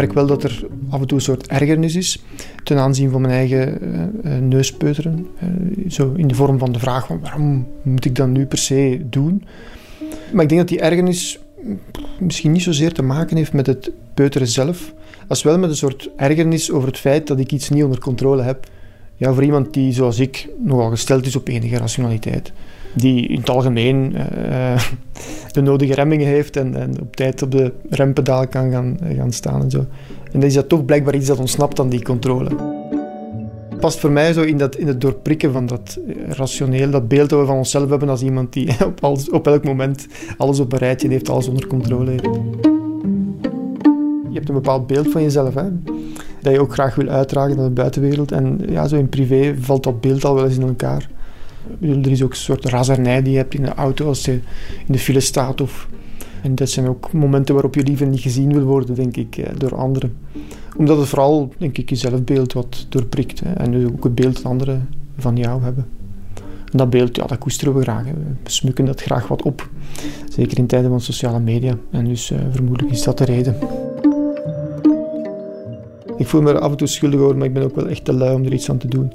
Merk 0.00 0.12
wel 0.12 0.26
dat 0.26 0.42
er 0.42 0.66
af 0.90 1.00
en 1.00 1.06
toe 1.06 1.18
een 1.18 1.24
soort 1.24 1.46
ergernis 1.46 1.96
is 1.96 2.22
ten 2.62 2.78
aanzien 2.78 3.10
van 3.10 3.20
mijn 3.20 3.34
eigen 3.34 3.78
uh, 4.24 4.36
neuspeuteren. 4.36 5.26
Uh, 5.42 5.90
zo 5.90 6.12
in 6.16 6.28
de 6.28 6.34
vorm 6.34 6.58
van 6.58 6.72
de 6.72 6.78
vraag 6.78 7.06
van 7.06 7.20
waarom 7.20 7.66
moet 7.82 8.04
ik 8.04 8.14
dat 8.14 8.28
nu 8.28 8.46
per 8.46 8.58
se 8.58 9.00
doen? 9.10 9.44
Maar 10.32 10.42
ik 10.42 10.48
denk 10.48 10.60
dat 10.60 10.68
die 10.68 10.80
ergernis 10.80 11.38
misschien 12.18 12.52
niet 12.52 12.62
zozeer 12.62 12.92
te 12.92 13.02
maken 13.02 13.36
heeft 13.36 13.52
met 13.52 13.66
het 13.66 13.90
peuteren 14.14 14.48
zelf, 14.48 14.94
als 15.28 15.42
wel 15.42 15.58
met 15.58 15.70
een 15.70 15.76
soort 15.76 16.10
ergernis 16.16 16.70
over 16.70 16.88
het 16.88 16.98
feit 16.98 17.26
dat 17.26 17.38
ik 17.38 17.52
iets 17.52 17.68
niet 17.68 17.84
onder 17.84 18.00
controle 18.00 18.42
heb. 18.42 18.66
Ja, 19.16 19.32
voor 19.32 19.44
iemand 19.44 19.74
die, 19.74 19.92
zoals 19.92 20.18
ik, 20.18 20.48
nogal 20.58 20.90
gesteld 20.90 21.26
is 21.26 21.36
op 21.36 21.48
enige 21.48 21.76
rationaliteit 21.76 22.52
die 22.92 23.26
in 23.26 23.38
het 23.38 23.50
algemeen 23.50 24.14
uh, 24.14 24.80
de 25.52 25.60
nodige 25.60 25.94
remmingen 25.94 26.26
heeft 26.26 26.56
en, 26.56 26.74
en, 26.74 27.00
op 27.00 27.16
tijd 27.16 27.42
op 27.42 27.50
de 27.50 27.72
rempedaal 27.90 28.48
kan 28.48 28.70
gaan, 28.70 28.98
gaan 29.16 29.32
staan 29.32 29.62
en 29.62 29.70
zo. 29.70 29.78
En 30.32 30.40
dan 30.40 30.42
is 30.42 30.54
dat 30.54 30.68
toch 30.68 30.84
blijkbaar 30.84 31.14
iets 31.14 31.26
dat 31.26 31.38
ontsnapt 31.38 31.80
aan 31.80 31.88
die 31.88 32.02
controle. 32.02 32.50
Past 33.80 34.00
voor 34.00 34.10
mij 34.10 34.32
zo 34.32 34.42
in, 34.42 34.58
dat, 34.58 34.76
in 34.76 34.86
het 34.86 35.00
doorprikken 35.00 35.52
van 35.52 35.66
dat 35.66 35.98
rationeel, 36.28 36.90
dat 36.90 37.08
beeld 37.08 37.30
dat 37.30 37.40
we 37.40 37.46
van 37.46 37.56
onszelf 37.56 37.90
hebben 37.90 38.08
als 38.08 38.22
iemand 38.22 38.52
die 38.52 38.68
op, 39.02 39.18
op 39.32 39.46
elk 39.46 39.64
moment 39.64 40.06
alles 40.36 40.60
op 40.60 40.72
een 40.72 40.78
rijtje 40.78 41.08
heeft, 41.08 41.28
alles 41.28 41.48
onder 41.48 41.66
controle 41.66 42.10
heeft. 42.10 42.24
Je 44.28 44.36
hebt 44.36 44.48
een 44.48 44.54
bepaald 44.54 44.86
beeld 44.86 45.10
van 45.10 45.22
jezelf. 45.22 45.54
Hè? 45.54 45.64
dat 46.40 46.52
je 46.52 46.60
ook 46.60 46.72
graag 46.72 46.94
wil 46.94 47.08
uitdragen 47.08 47.56
naar 47.56 47.66
de 47.66 47.70
buitenwereld. 47.70 48.32
En 48.32 48.60
ja, 48.68 48.86
zo 48.86 48.96
in 48.96 49.08
privé 49.08 49.54
valt 49.60 49.82
dat 49.82 50.00
beeld 50.00 50.24
al 50.24 50.34
wel 50.34 50.44
eens 50.44 50.56
in 50.56 50.66
elkaar. 50.66 51.08
Er 51.80 52.10
is 52.10 52.22
ook 52.22 52.30
een 52.30 52.36
soort 52.36 52.64
razernij 52.64 53.22
die 53.22 53.32
je 53.32 53.38
hebt 53.38 53.54
in 53.54 53.62
de 53.62 53.74
auto 53.74 54.06
als 54.06 54.24
je 54.24 54.32
in 54.86 54.92
de 54.92 54.98
file 54.98 55.20
staat. 55.20 55.60
Of... 55.60 55.88
En 56.42 56.54
dat 56.54 56.70
zijn 56.70 56.88
ook 56.88 57.12
momenten 57.12 57.54
waarop 57.54 57.74
je 57.74 57.82
liever 57.82 58.06
niet 58.06 58.20
gezien 58.20 58.52
wil 58.52 58.62
worden, 58.62 58.94
denk 58.94 59.16
ik, 59.16 59.36
eh, 59.36 59.52
door 59.58 59.76
anderen. 59.76 60.16
Omdat 60.76 60.98
het 60.98 61.08
vooral, 61.08 61.52
denk 61.58 61.78
ik, 61.78 61.88
je 61.88 61.96
zelfbeeld 61.96 62.52
wat 62.52 62.86
doorprikt. 62.88 63.40
Hè. 63.40 63.52
En 63.52 63.70
dus 63.70 63.84
ook 63.84 64.04
het 64.04 64.14
beeld 64.14 64.34
dat 64.34 64.44
anderen 64.44 64.88
van 65.18 65.36
jou 65.36 65.62
hebben. 65.62 65.86
En 66.72 66.78
dat 66.78 66.90
beeld, 66.90 67.16
ja, 67.16 67.26
dat 67.26 67.38
koesteren 67.38 67.74
we 67.74 67.82
graag. 67.82 68.04
We 68.42 68.50
smukken 68.50 68.84
dat 68.84 69.00
graag 69.00 69.28
wat 69.28 69.42
op. 69.42 69.68
Zeker 70.28 70.58
in 70.58 70.66
tijden 70.66 70.90
van 70.90 71.00
sociale 71.00 71.40
media. 71.40 71.76
En 71.90 72.04
dus 72.04 72.30
uh, 72.30 72.38
vermoedelijk 72.50 72.92
is 72.92 73.02
dat 73.02 73.18
de 73.18 73.24
reden. 73.24 73.56
Ik 76.16 76.26
voel 76.26 76.42
me 76.42 76.58
af 76.58 76.70
en 76.70 76.76
toe 76.76 76.86
schuldig 76.86 77.20
over, 77.20 77.36
maar 77.36 77.46
ik 77.46 77.52
ben 77.52 77.62
ook 77.62 77.74
wel 77.74 77.88
echt 77.88 78.04
te 78.04 78.12
lui 78.12 78.34
om 78.34 78.44
er 78.44 78.52
iets 78.52 78.70
aan 78.70 78.78
te 78.78 78.88
doen. 78.88 79.12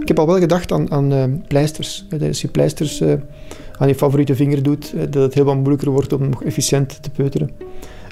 Ik 0.00 0.08
heb 0.08 0.18
al 0.18 0.26
wel 0.26 0.38
gedacht 0.38 0.72
aan, 0.72 0.90
aan 0.90 1.12
uh, 1.12 1.24
pleisters. 1.48 2.06
Als 2.20 2.40
je 2.40 2.48
pleisters 2.48 3.00
uh, 3.00 3.12
aan 3.78 3.88
je 3.88 3.94
favoriete 3.94 4.34
vinger 4.34 4.62
doet, 4.62 4.94
dat 5.10 5.22
het 5.22 5.34
helemaal 5.34 5.56
moeilijker 5.56 5.90
wordt 5.90 6.12
om 6.12 6.28
nog 6.28 6.44
efficiënt 6.44 7.02
te 7.02 7.10
peuteren. 7.10 7.50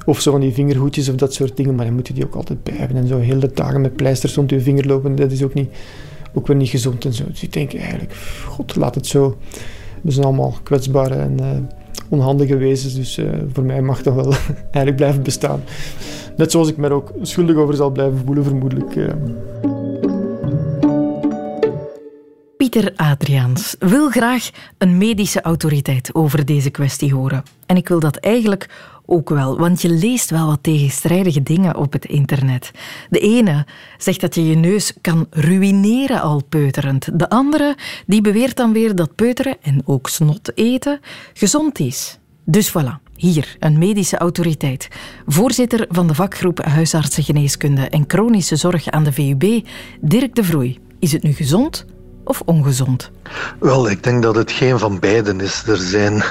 Of 0.05 0.21
zo 0.21 0.31
van 0.31 0.41
die 0.41 0.53
vingerhoedjes 0.53 1.09
of 1.09 1.15
dat 1.15 1.35
soort 1.35 1.57
dingen, 1.57 1.75
maar 1.75 1.85
dan 1.85 1.95
moet 1.95 2.09
je 2.09 2.15
die 2.15 2.25
ook 2.25 2.35
altijd 2.35 2.63
bij 2.63 2.75
hebben. 2.77 2.97
En 2.97 3.07
zo 3.07 3.19
heel 3.19 3.41
de 3.41 3.51
dagen 3.55 3.81
met 3.81 3.97
pleisters 3.97 4.35
rond 4.35 4.51
je 4.51 4.61
vinger 4.61 4.87
lopen, 4.87 5.17
dat 5.17 5.31
is 5.31 5.43
ook, 5.43 5.55
niet, 5.55 5.69
ook 6.35 6.47
weer 6.47 6.57
niet 6.57 6.69
gezond 6.69 7.05
en 7.05 7.13
zo. 7.13 7.25
Dus 7.29 7.43
ik 7.43 7.53
denk 7.53 7.75
eigenlijk, 7.75 8.15
god, 8.47 8.77
laat 8.77 8.95
het 8.95 9.07
zo. 9.07 9.37
We 10.03 10.11
zijn 10.11 10.27
allemaal 10.27 10.59
kwetsbare 10.63 11.15
en 11.15 11.69
onhandige 12.09 12.57
wezens, 12.57 12.95
dus 12.95 13.21
voor 13.53 13.65
mij 13.65 13.83
mag 13.83 14.03
dat 14.03 14.15
wel 14.15 14.33
eigenlijk 14.61 14.97
blijven 14.97 15.23
bestaan. 15.23 15.63
Net 16.37 16.51
zoals 16.51 16.69
ik 16.69 16.77
me 16.77 16.87
er 16.87 16.93
ook 16.93 17.13
schuldig 17.23 17.57
over 17.57 17.75
zal 17.75 17.91
blijven 17.91 18.19
voelen, 18.25 18.45
vermoedelijk. 18.45 18.97
Pieter 22.77 22.97
Adriaans 22.97 23.77
wil 23.79 24.11
graag 24.11 24.51
een 24.79 24.99
medische 24.99 25.41
autoriteit 25.41 26.15
over 26.15 26.45
deze 26.45 26.71
kwestie 26.71 27.15
horen. 27.15 27.43
En 27.67 27.77
ik 27.77 27.89
wil 27.89 28.01
dat 28.01 28.17
eigenlijk 28.17 28.69
ook 29.07 29.29
wel, 29.29 29.59
want 29.59 29.83
je 29.83 29.89
leest 29.89 30.31
wel 30.31 30.47
wat 30.47 30.63
tegenstrijdige 30.63 31.43
dingen 31.43 31.77
op 31.77 31.93
het 31.93 32.05
internet. 32.05 32.71
De 33.11 33.19
ene 33.19 33.67
zegt 33.99 34.21
dat 34.21 34.35
je 34.35 34.49
je 34.49 34.57
neus 34.57 34.93
kan 35.01 35.27
ruïneren 35.31 36.21
al 36.21 36.43
peuterend. 36.49 37.19
De 37.19 37.29
andere 37.29 37.77
die 38.07 38.21
beweert 38.21 38.57
dan 38.57 38.73
weer 38.73 38.95
dat 38.95 39.15
peuteren 39.15 39.57
en 39.63 39.83
ook 39.85 40.09
snot 40.09 40.53
eten 40.55 41.01
gezond 41.35 41.79
is. 41.79 42.19
Dus 42.45 42.71
voilà. 42.71 43.03
Hier, 43.15 43.57
een 43.59 43.79
medische 43.79 44.19
autoriteit. 44.19 44.89
Voorzitter 45.27 45.87
van 45.89 46.07
de 46.07 46.15
vakgroep 46.15 46.65
Huisartsengeneeskunde 46.65 47.89
en 47.89 48.05
Chronische 48.07 48.57
Zorg 48.57 48.91
aan 48.91 49.05
de 49.05 49.13
VUB, 49.13 49.67
Dirk 50.01 50.35
de 50.35 50.45
Vroei. 50.45 50.79
Is 50.99 51.13
het 51.13 51.23
nu 51.23 51.33
gezond 51.33 51.87
of 52.27 52.43
ongezond? 52.45 53.11
Wel, 53.59 53.91
ik 53.91 54.03
denk 54.03 54.23
dat 54.23 54.35
het 54.35 54.53
geen 54.53 54.79
van 54.79 54.99
beiden 54.99 55.41
is. 55.41 55.63
Er 55.67 55.77
zijn 55.77 56.23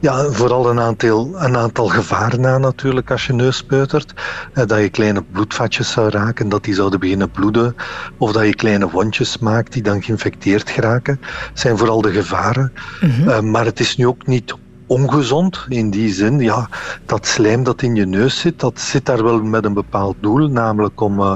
ja, 0.00 0.30
vooral 0.30 0.70
een 0.70 0.80
aantal, 0.80 1.32
een 1.34 1.56
aantal 1.56 1.88
gevaren 1.88 2.46
aan 2.46 2.60
natuurlijk 2.60 3.10
als 3.10 3.26
je 3.26 3.32
neus 3.32 3.62
peutert. 3.62 4.14
Eh, 4.52 4.66
dat 4.66 4.80
je 4.80 4.88
kleine 4.88 5.22
bloedvatjes 5.22 5.90
zou 5.90 6.10
raken, 6.10 6.48
dat 6.48 6.64
die 6.64 6.74
zouden 6.74 7.00
beginnen 7.00 7.30
bloeden. 7.30 7.76
Of 8.16 8.32
dat 8.32 8.44
je 8.44 8.54
kleine 8.54 8.90
wondjes 8.90 9.38
maakt 9.38 9.72
die 9.72 9.82
dan 9.82 10.02
geïnfecteerd 10.02 10.70
geraken. 10.70 11.18
Dat 11.20 11.60
zijn 11.60 11.78
vooral 11.78 12.00
de 12.00 12.12
gevaren. 12.12 12.72
Mm 13.00 13.10
-hmm. 13.10 13.50
maar 13.50 13.64
het 13.64 13.80
is 13.80 13.96
nu 13.96 14.06
ook 14.06 14.26
niet 14.26 14.54
ongezond 14.90 15.66
in 15.68 15.90
die 15.90 16.12
zin. 16.12 16.40
Ja, 16.40 16.68
dat 17.06 17.26
slijm 17.26 17.62
dat 17.62 17.82
in 17.82 17.94
je 17.94 18.06
neus 18.06 18.40
zit, 18.40 18.60
dat 18.60 18.80
zit 18.80 19.06
daar 19.06 19.22
wel 19.22 19.42
met 19.42 19.64
een 19.64 19.74
bepaald 19.74 20.16
doel, 20.20 20.48
namelijk 20.48 21.00
om, 21.00 21.20
uh, 21.20 21.34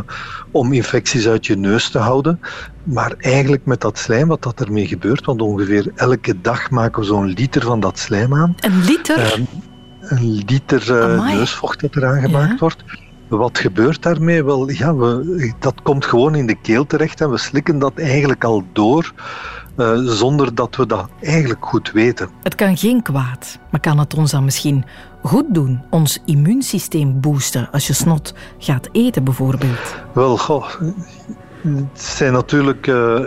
om 0.51 0.73
infecties 0.73 1.29
uit 1.29 1.47
je 1.47 1.57
neus 1.57 1.91
te 1.91 1.99
houden. 1.99 2.41
Maar 2.83 3.15
eigenlijk 3.19 3.67
met 3.67 3.81
dat 3.81 3.99
slijm, 3.99 4.29
wat 4.29 4.43
dat 4.43 4.61
ermee 4.61 4.87
gebeurt, 4.87 5.25
want 5.25 5.43
ongeveer 5.43 5.93
elke 5.95 6.41
dag 6.41 6.71
maken 6.71 7.01
we 7.01 7.07
zo'n 7.07 7.27
liter 7.27 7.63
van 7.63 7.81
dat 7.81 7.99
slijm 7.99 8.35
aan. 8.35 8.55
Een 8.61 8.85
liter? 8.85 9.19
Uh, 9.19 9.47
een 10.01 10.43
liter 10.47 10.91
uh, 10.91 11.35
neusvocht 11.35 11.81
dat 11.81 11.97
eraan 11.97 12.21
gemaakt 12.21 12.51
ja. 12.51 12.59
wordt. 12.59 12.85
Wat 13.29 13.59
gebeurt 13.59 14.03
daarmee? 14.03 14.45
Wel, 14.45 14.71
ja, 14.71 14.95
we, 14.95 15.53
dat 15.59 15.83
komt 15.83 16.05
gewoon 16.05 16.35
in 16.35 16.47
de 16.47 16.61
keel 16.61 16.87
terecht 16.87 17.21
en 17.21 17.31
we 17.31 17.39
slikken 17.39 17.79
dat 17.79 17.93
eigenlijk 17.97 18.45
al 18.45 18.65
door. 18.73 19.13
Uh, 19.77 19.99
zonder 20.05 20.55
dat 20.55 20.77
we 20.77 20.87
dat 20.87 21.09
eigenlijk 21.21 21.67
goed 21.67 21.93
weten. 21.93 22.29
Het 22.43 22.55
kan 22.55 22.77
geen 22.77 23.03
kwaad, 23.03 23.59
maar 23.71 23.81
kan 23.81 23.99
het 23.99 24.15
ons 24.15 24.31
dan 24.31 24.45
misschien 24.45 24.85
goed 25.23 25.45
doen? 25.49 25.83
Ons 25.91 26.19
immuunsysteem 26.25 27.21
boosten 27.21 27.69
als 27.73 27.87
je 27.87 27.93
snot 27.93 28.35
gaat 28.59 28.89
eten 28.93 29.25
bijvoorbeeld? 29.25 29.95
Wel, 30.13 30.39
goh, 30.39 30.65
het 31.63 32.03
zijn 32.03 32.33
natuurlijk 32.33 32.87
uh, 32.87 33.21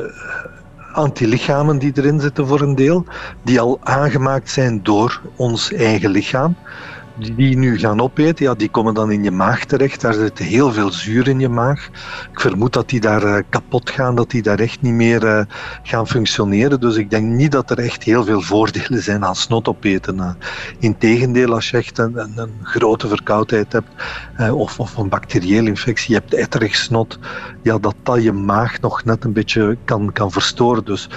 antilichamen 0.94 1.78
die 1.78 1.92
erin 1.96 2.20
zitten 2.20 2.48
voor 2.48 2.62
een 2.62 2.76
deel, 2.76 3.06
die 3.44 3.60
al 3.60 3.80
aangemaakt 3.84 4.50
zijn 4.50 4.84
door 4.84 5.22
ons 5.36 5.74
eigen 5.74 6.10
lichaam 6.10 6.56
die 7.18 7.58
nu 7.58 7.80
gaan 7.80 8.02
opeten, 8.02 8.46
ja, 8.46 8.54
die 8.54 8.70
komen 8.70 8.94
dan 8.94 9.12
in 9.12 9.24
je 9.24 9.32
maag 9.32 9.66
terecht. 9.66 10.02
Daar 10.02 10.14
zit 10.14 10.38
heel 10.38 10.72
veel 10.72 10.92
zuur 10.92 11.28
in 11.28 11.40
je 11.40 11.50
maag. 11.50 11.90
Ik 12.32 12.40
vermoed 12.40 12.74
dat 12.74 12.90
die 12.90 13.00
daar 13.00 13.24
uh, 13.24 13.38
kapot 13.50 13.90
gaan, 13.90 14.16
dat 14.16 14.30
die 14.30 14.42
daar 14.42 14.60
echt 14.60 14.82
niet 14.82 14.94
meer 14.94 15.24
uh, 15.24 15.42
gaan 15.84 16.08
functioneren. 16.08 16.80
Dus 16.80 16.96
ik 16.96 17.10
denk 17.10 17.26
niet 17.26 17.52
dat 17.52 17.70
er 17.70 17.80
echt 17.80 18.04
heel 18.04 18.24
veel 18.24 18.42
voordelen 18.42 19.04
zijn 19.04 19.26
aan 19.26 19.36
snot 19.36 19.68
opeten. 19.68 20.16
Uh, 20.16 20.30
Integendeel, 20.80 21.54
als 21.54 21.70
je 21.70 21.78
echt 21.78 21.98
een, 21.98 22.18
een, 22.18 22.34
een 22.36 22.54
grote 22.64 23.08
verkoudheid 23.08 23.72
hebt 23.72 23.90
of, 24.52 24.80
of, 24.80 24.98
een 24.98 25.10
bacteriële 25.10 25.70
infectie, 25.70 26.14
je 26.14 26.20
hebt 26.20 26.34
etterig 26.34 26.76
snot, 26.76 27.20
ja, 27.64 27.78
dat 27.78 27.96
dat 28.04 28.24
je 28.24 28.32
maag 28.32 28.82
nog 28.82 29.04
net 29.04 29.24
een 29.24 29.34
beetje 29.34 29.78
kan, 29.86 30.12
kan 30.14 30.32
verstoren. 30.32 30.86
Dus 30.86 31.10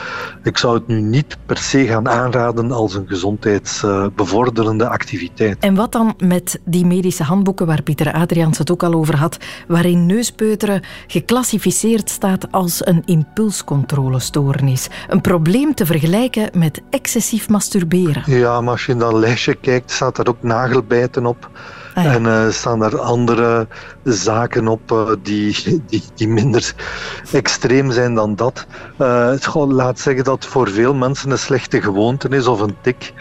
ik 0.42 0.58
zou 0.58 0.74
het 0.74 0.86
nu 0.86 1.00
niet 1.00 1.36
per 1.46 1.58
se 1.58 1.86
gaan 1.86 2.08
aanraden 2.08 2.72
als 2.72 2.94
een 2.94 3.06
gezondheidsbevorderende 3.06 4.88
activiteit. 4.88 5.58
En 5.58 5.74
wat 5.74 5.89
dan 5.92 6.14
met 6.18 6.60
die 6.64 6.86
medische 6.86 7.22
handboeken 7.22 7.66
waar 7.66 7.82
Pieter 7.82 8.12
Adriaans 8.12 8.58
het 8.58 8.70
ook 8.70 8.82
al 8.82 8.94
over 8.94 9.16
had, 9.16 9.38
waarin 9.68 10.06
neuspeuteren 10.06 10.82
geclassificeerd 11.06 12.10
staat 12.10 12.52
als 12.52 12.86
een 12.86 13.02
impulscontrolestoornis. 13.04 14.88
Een 15.08 15.20
probleem 15.20 15.74
te 15.74 15.86
vergelijken 15.86 16.50
met 16.58 16.80
excessief 16.90 17.48
masturberen. 17.48 18.22
Ja, 18.26 18.60
maar 18.60 18.72
als 18.72 18.86
je 18.86 18.92
in 18.92 18.98
dat 18.98 19.12
lijstje 19.12 19.54
kijkt, 19.54 19.90
staat 19.90 20.18
er 20.18 20.28
ook 20.28 20.42
nagelbijten 20.42 21.26
op. 21.26 21.50
Ah, 21.94 22.04
ja. 22.04 22.12
En 22.12 22.24
uh, 22.24 22.48
staan 22.50 22.82
er 22.82 22.98
andere 22.98 23.68
zaken 24.04 24.68
op 24.68 24.92
uh, 24.92 25.10
die, 25.22 25.82
die, 25.86 26.02
die 26.14 26.28
minder 26.28 26.74
extreem 27.32 27.90
zijn 27.90 28.14
dan 28.14 28.36
dat. 28.36 28.66
Uh, 28.98 29.28
het 29.28 29.54
laat 29.54 29.98
zeggen 30.00 30.24
dat 30.24 30.46
voor 30.46 30.70
veel 30.70 30.94
mensen 30.94 31.30
een 31.30 31.38
slechte 31.38 31.82
gewoonte 31.82 32.28
is 32.28 32.46
of 32.46 32.60
een 32.60 32.76
tik 32.80 33.12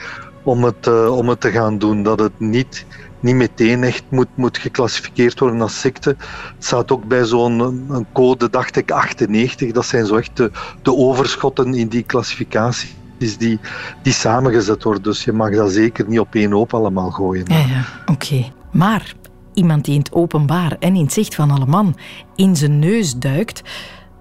om 0.49 0.63
het, 0.63 0.87
uh, 0.87 1.17
om 1.17 1.29
het 1.29 1.41
te 1.41 1.51
gaan 1.51 1.77
doen. 1.77 2.03
Dat 2.03 2.19
het 2.19 2.39
niet, 2.39 2.85
niet 3.19 3.35
meteen 3.35 3.83
echt 3.83 4.03
moet, 4.09 4.27
moet 4.35 4.57
geclassificeerd 4.57 5.39
worden 5.39 5.61
als 5.61 5.81
ziekte. 5.81 6.09
Het 6.55 6.65
staat 6.65 6.91
ook 6.91 7.03
bij 7.03 7.25
zo'n 7.25 8.05
code, 8.13 8.49
dacht 8.49 8.75
ik, 8.75 8.91
98. 8.91 9.71
Dat 9.71 9.85
zijn 9.85 10.05
zo 10.05 10.15
echt 10.15 10.35
de, 10.35 10.51
overschotten 10.83 11.73
in 11.73 11.87
die 11.87 12.03
klassificatie. 12.03 12.89
Die, 13.17 13.59
die 14.03 14.13
samengezet 14.13 14.83
worden. 14.83 15.03
Dus 15.03 15.23
je 15.23 15.31
mag 15.31 15.55
dat 15.55 15.71
zeker 15.71 16.07
niet 16.07 16.19
op 16.19 16.35
één 16.35 16.51
hoop 16.51 16.73
allemaal 16.73 17.11
gooien. 17.11 17.45
Ja, 17.47 17.57
ja. 17.57 17.85
oké. 18.05 18.51
Maar 18.71 19.13
iemand 19.53 19.85
die 19.85 19.93
in 19.93 19.99
het 19.99 20.13
openbaar 20.13 20.75
en 20.79 20.95
in 20.95 21.03
het 21.03 21.13
zicht 21.13 21.35
van 21.35 21.51
alle 21.51 21.65
man 21.65 21.95
in 22.35 22.55
zijn 22.55 22.79
neus 22.79 23.15
duikt, 23.15 23.61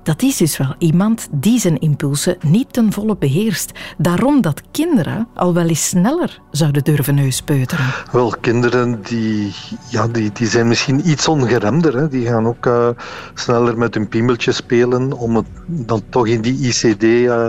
dat 0.08 0.22
is 0.22 0.36
dus 0.36 0.56
wel 0.56 0.74
iemand 0.78 1.28
die 1.30 1.58
zijn 1.58 1.78
impulsen 1.78 2.36
niet 2.40 2.72
ten 2.72 2.92
volle 2.92 3.16
beheerst. 3.16 3.72
Daarom 3.98 4.40
dat 4.40 4.62
kinderen 4.70 5.28
al 5.34 5.54
wel 5.54 5.66
eens 5.66 5.88
sneller 5.88 6.40
zouden 6.50 6.84
durven 6.84 7.14
neuspeuteren. 7.14 7.84
Wel, 8.12 8.34
kinderen 8.40 9.02
die, 9.02 9.54
ja, 9.90 10.08
die, 10.08 10.32
die 10.32 10.46
zijn 10.46 10.68
misschien 10.68 11.08
iets 11.08 11.28
ongeremder. 11.28 11.96
Hè. 11.96 12.08
Die 12.08 12.26
gaan 12.26 12.46
ook 12.46 12.66
uh, 12.66 12.88
sneller 13.34 13.78
met 13.78 13.94
hun 13.94 14.08
piemeltje 14.08 14.52
spelen 14.52 15.12
om 15.12 15.36
het 15.36 15.46
dan 15.66 16.02
toch 16.08 16.26
in 16.26 16.40
die 16.40 16.66
ICD... 16.68 17.02
Uh, 17.02 17.48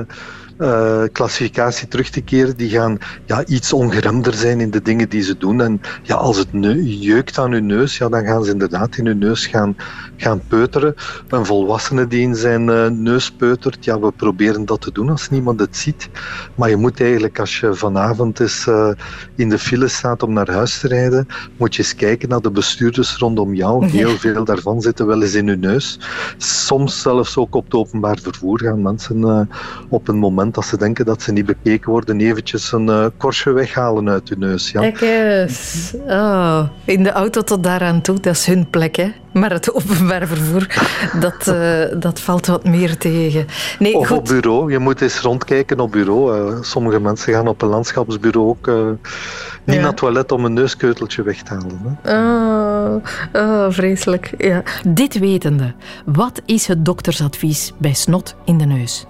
uh, 0.60 1.04
klassificatie 1.12 1.88
terug 1.88 2.10
te 2.10 2.22
keren. 2.22 2.58
Die 2.58 2.70
gaan 2.70 2.98
ja, 3.26 3.46
iets 3.46 3.74
ongeremder 3.74 4.34
zijn 4.34 4.60
in 4.60 4.72
de 4.72 4.82
dingen 4.82 5.10
die 5.10 5.22
ze 5.22 5.38
doen. 5.38 5.62
En 5.62 5.82
ja, 6.04 6.16
als 6.16 6.38
het 6.38 6.48
jeukt 6.84 7.38
aan 7.38 7.52
hun 7.52 7.66
neus, 7.66 7.98
ja, 7.98 8.10
dan 8.10 8.26
gaan 8.26 8.44
ze 8.44 8.52
inderdaad 8.52 8.98
in 8.98 9.06
hun 9.06 9.18
neus 9.18 9.48
gaan, 9.48 9.76
gaan 10.18 10.42
peuteren. 10.48 10.96
Een 11.28 11.46
volwassene 11.46 12.08
die 12.08 12.22
in 12.22 12.36
zijn 12.36 12.68
uh, 12.68 12.88
neus 12.88 13.32
peutert, 13.32 13.86
ja, 13.86 14.00
we 14.00 14.12
proberen 14.12 14.66
dat 14.66 14.82
te 14.82 14.92
doen 14.92 15.10
als 15.10 15.30
niemand 15.30 15.60
het 15.60 15.78
ziet. 15.78 16.10
Maar 16.56 16.70
je 16.70 16.76
moet 16.76 17.02
eigenlijk, 17.02 17.40
als 17.40 17.60
je 17.60 17.74
vanavond 17.74 18.40
eens 18.40 18.66
uh, 18.66 18.90
in 19.36 19.50
de 19.50 19.60
file 19.60 19.88
staat 19.88 20.24
om 20.24 20.34
naar 20.34 20.52
huis 20.52 20.80
te 20.80 20.88
rijden, 20.88 21.28
moet 21.58 21.76
je 21.76 21.82
eens 21.82 21.96
kijken 21.96 22.30
naar 22.30 22.42
de 22.42 22.52
bestuurders 22.52 23.18
rondom 23.18 23.54
jou. 23.54 23.86
Heel 23.86 24.18
veel 24.18 24.44
daarvan 24.44 24.82
zitten 24.82 25.06
wel 25.06 25.22
eens 25.22 25.34
in 25.34 25.48
hun 25.48 25.60
neus. 25.60 26.00
Soms 26.38 27.02
zelfs 27.02 27.38
ook 27.38 27.56
op 27.56 27.64
het 27.64 27.74
openbaar 27.74 28.20
vervoer 28.22 28.60
gaan 28.60 28.82
mensen 28.82 29.50
op 29.90 30.08
een 30.08 30.18
moment 30.18 30.49
moment 30.50 30.70
dat 30.70 30.80
ze 30.80 30.86
denken 30.86 31.06
dat 31.06 31.22
ze 31.22 31.32
niet 31.32 31.46
bekeken 31.46 31.92
worden, 31.92 32.20
eventjes 32.20 32.72
een 32.72 32.88
uh, 32.88 33.06
korstje 33.18 33.52
weghalen 33.52 34.10
uit 34.10 34.30
hun 34.30 34.40
neus. 34.40 34.72
Ja. 34.72 34.80
Kijk 34.80 35.02
eens. 35.02 35.94
Oh, 36.08 36.64
in 36.86 37.04
de 37.04 37.12
auto 37.12 37.42
tot 37.42 37.64
daaraan 37.64 38.02
toe, 38.02 38.20
dat 38.20 38.36
is 38.36 38.46
hun 38.46 38.70
plek. 38.70 38.96
Hè? 38.96 39.12
Maar 39.34 39.52
het 39.52 39.74
openbaar 39.74 40.28
vervoer, 40.28 40.68
dat, 41.26 41.48
uh, 41.48 42.00
dat 42.00 42.20
valt 42.20 42.46
wat 42.46 42.64
meer 42.64 42.98
tegen. 42.98 43.46
Nee, 43.80 43.94
of 43.94 44.08
goed. 44.08 44.18
op 44.18 44.26
bureau. 44.26 44.72
Je 44.72 44.80
moet 44.80 45.02
eens 45.02 45.20
rondkijken 45.20 45.80
op 45.80 45.92
bureau. 45.92 46.52
Uh, 46.52 46.62
sommige 46.62 47.00
mensen 47.00 47.34
gaan 47.34 47.48
op 47.48 47.62
een 47.62 47.70
landschapsbureau 47.70 48.48
ook 48.48 48.68
niet 49.64 49.76
ja. 49.76 49.82
naar 49.82 49.90
het 49.90 49.98
toilet 49.98 50.32
om 50.32 50.46
een 50.46 50.54
neuskeuteltje 50.54 51.24
weg 51.24 51.42
te 51.42 51.54
halen. 51.54 51.98
Hè? 52.02 52.18
Oh, 52.18 52.96
oh, 53.34 53.66
vreselijk. 53.70 54.34
Ja. 54.38 54.64
Dit 54.88 55.20
wetende, 55.20 55.74
wat 56.06 56.42
is 56.46 56.68
het 56.68 56.86
doktersadvies 56.86 57.74
bij 57.78 57.94
snot 57.94 58.36
in 58.46 58.58
de 58.58 58.66
neus? 58.66 59.06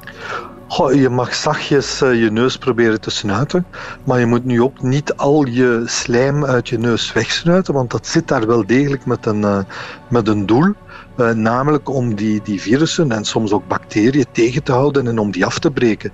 Je 0.77 1.10
mag 1.10 1.34
zachtjes 1.36 2.01
uh, 2.01 2.21
je 2.21 2.32
neus 2.32 2.58
proberen 2.58 3.01
te 3.01 3.10
snuiten, 3.10 3.65
maar 4.03 4.19
je 4.19 4.25
moet 4.25 4.45
nu 4.45 4.62
ook 4.62 4.82
niet 4.82 5.15
al 5.15 5.45
je 5.45 5.84
slijm 5.86 6.45
uit 6.45 6.69
je 6.69 6.77
neus 6.77 7.13
wegsnuiten, 7.13 7.73
want 7.73 7.91
dat 7.91 8.08
zit 8.08 8.27
daar 8.27 8.47
wel 8.47 8.65
degelijk 8.65 9.05
met 9.05 9.25
een, 9.25 9.41
uh, 9.41 9.60
met 10.08 10.27
een 10.27 10.45
doel. 10.45 10.73
Uh, 11.19 11.32
namelijk 11.32 11.89
om 11.89 12.15
die, 12.15 12.41
die 12.43 12.62
virussen 12.62 13.12
en 13.12 13.25
soms 13.25 13.51
ook 13.51 13.67
bacteriën 13.67 14.25
tegen 14.32 14.63
te 14.63 14.71
houden 14.71 15.08
en 15.08 15.19
om 15.19 15.32
die 15.32 15.45
af 15.45 15.60
te 15.60 15.71
breken. 15.71 16.12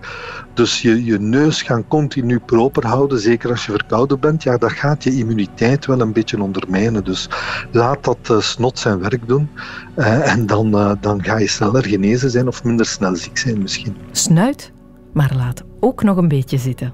Dus 0.53 0.81
je, 0.81 1.05
je 1.05 1.19
neus 1.19 1.61
gaan 1.61 1.87
continu 1.87 2.39
proper 2.39 2.87
houden, 2.87 3.19
zeker 3.19 3.49
als 3.49 3.65
je 3.65 3.71
verkouden 3.71 4.19
bent, 4.19 4.43
ja, 4.43 4.57
dat 4.57 4.71
gaat 4.71 5.03
je 5.03 5.17
immuniteit 5.17 5.85
wel 5.85 5.99
een 6.01 6.13
beetje 6.13 6.41
ondermijnen. 6.41 7.03
Dus 7.03 7.29
laat 7.71 8.03
dat 8.03 8.17
uh, 8.31 8.39
snot 8.39 8.79
zijn 8.79 8.99
werk 8.99 9.27
doen 9.27 9.49
uh, 9.95 10.31
en 10.31 10.45
dan, 10.45 10.97
dan 11.01 11.23
ga 11.23 11.37
je 11.37 11.47
sneller 11.47 11.85
genezen 11.85 12.29
zijn 12.29 12.47
of 12.47 12.63
minder 12.63 12.85
snel 12.85 13.15
ziek 13.15 13.37
zijn 13.37 13.61
misschien. 13.61 13.95
Snuit, 14.11 14.71
maar 15.13 15.31
laat 15.35 15.63
ook 15.79 16.03
nog 16.03 16.17
een 16.17 16.27
beetje 16.27 16.57
zitten. 16.57 16.93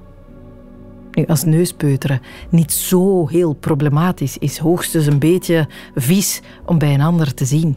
Nu, 1.12 1.26
als 1.26 1.44
neuspeuteren 1.44 2.20
niet 2.50 2.72
zo 2.72 3.28
heel 3.28 3.52
problematisch 3.52 4.38
is, 4.38 4.58
hoogstens 4.58 5.06
een 5.06 5.18
beetje 5.18 5.68
vies 5.94 6.40
om 6.66 6.78
bij 6.78 6.94
een 6.94 7.00
ander 7.00 7.34
te 7.34 7.44
zien. 7.44 7.76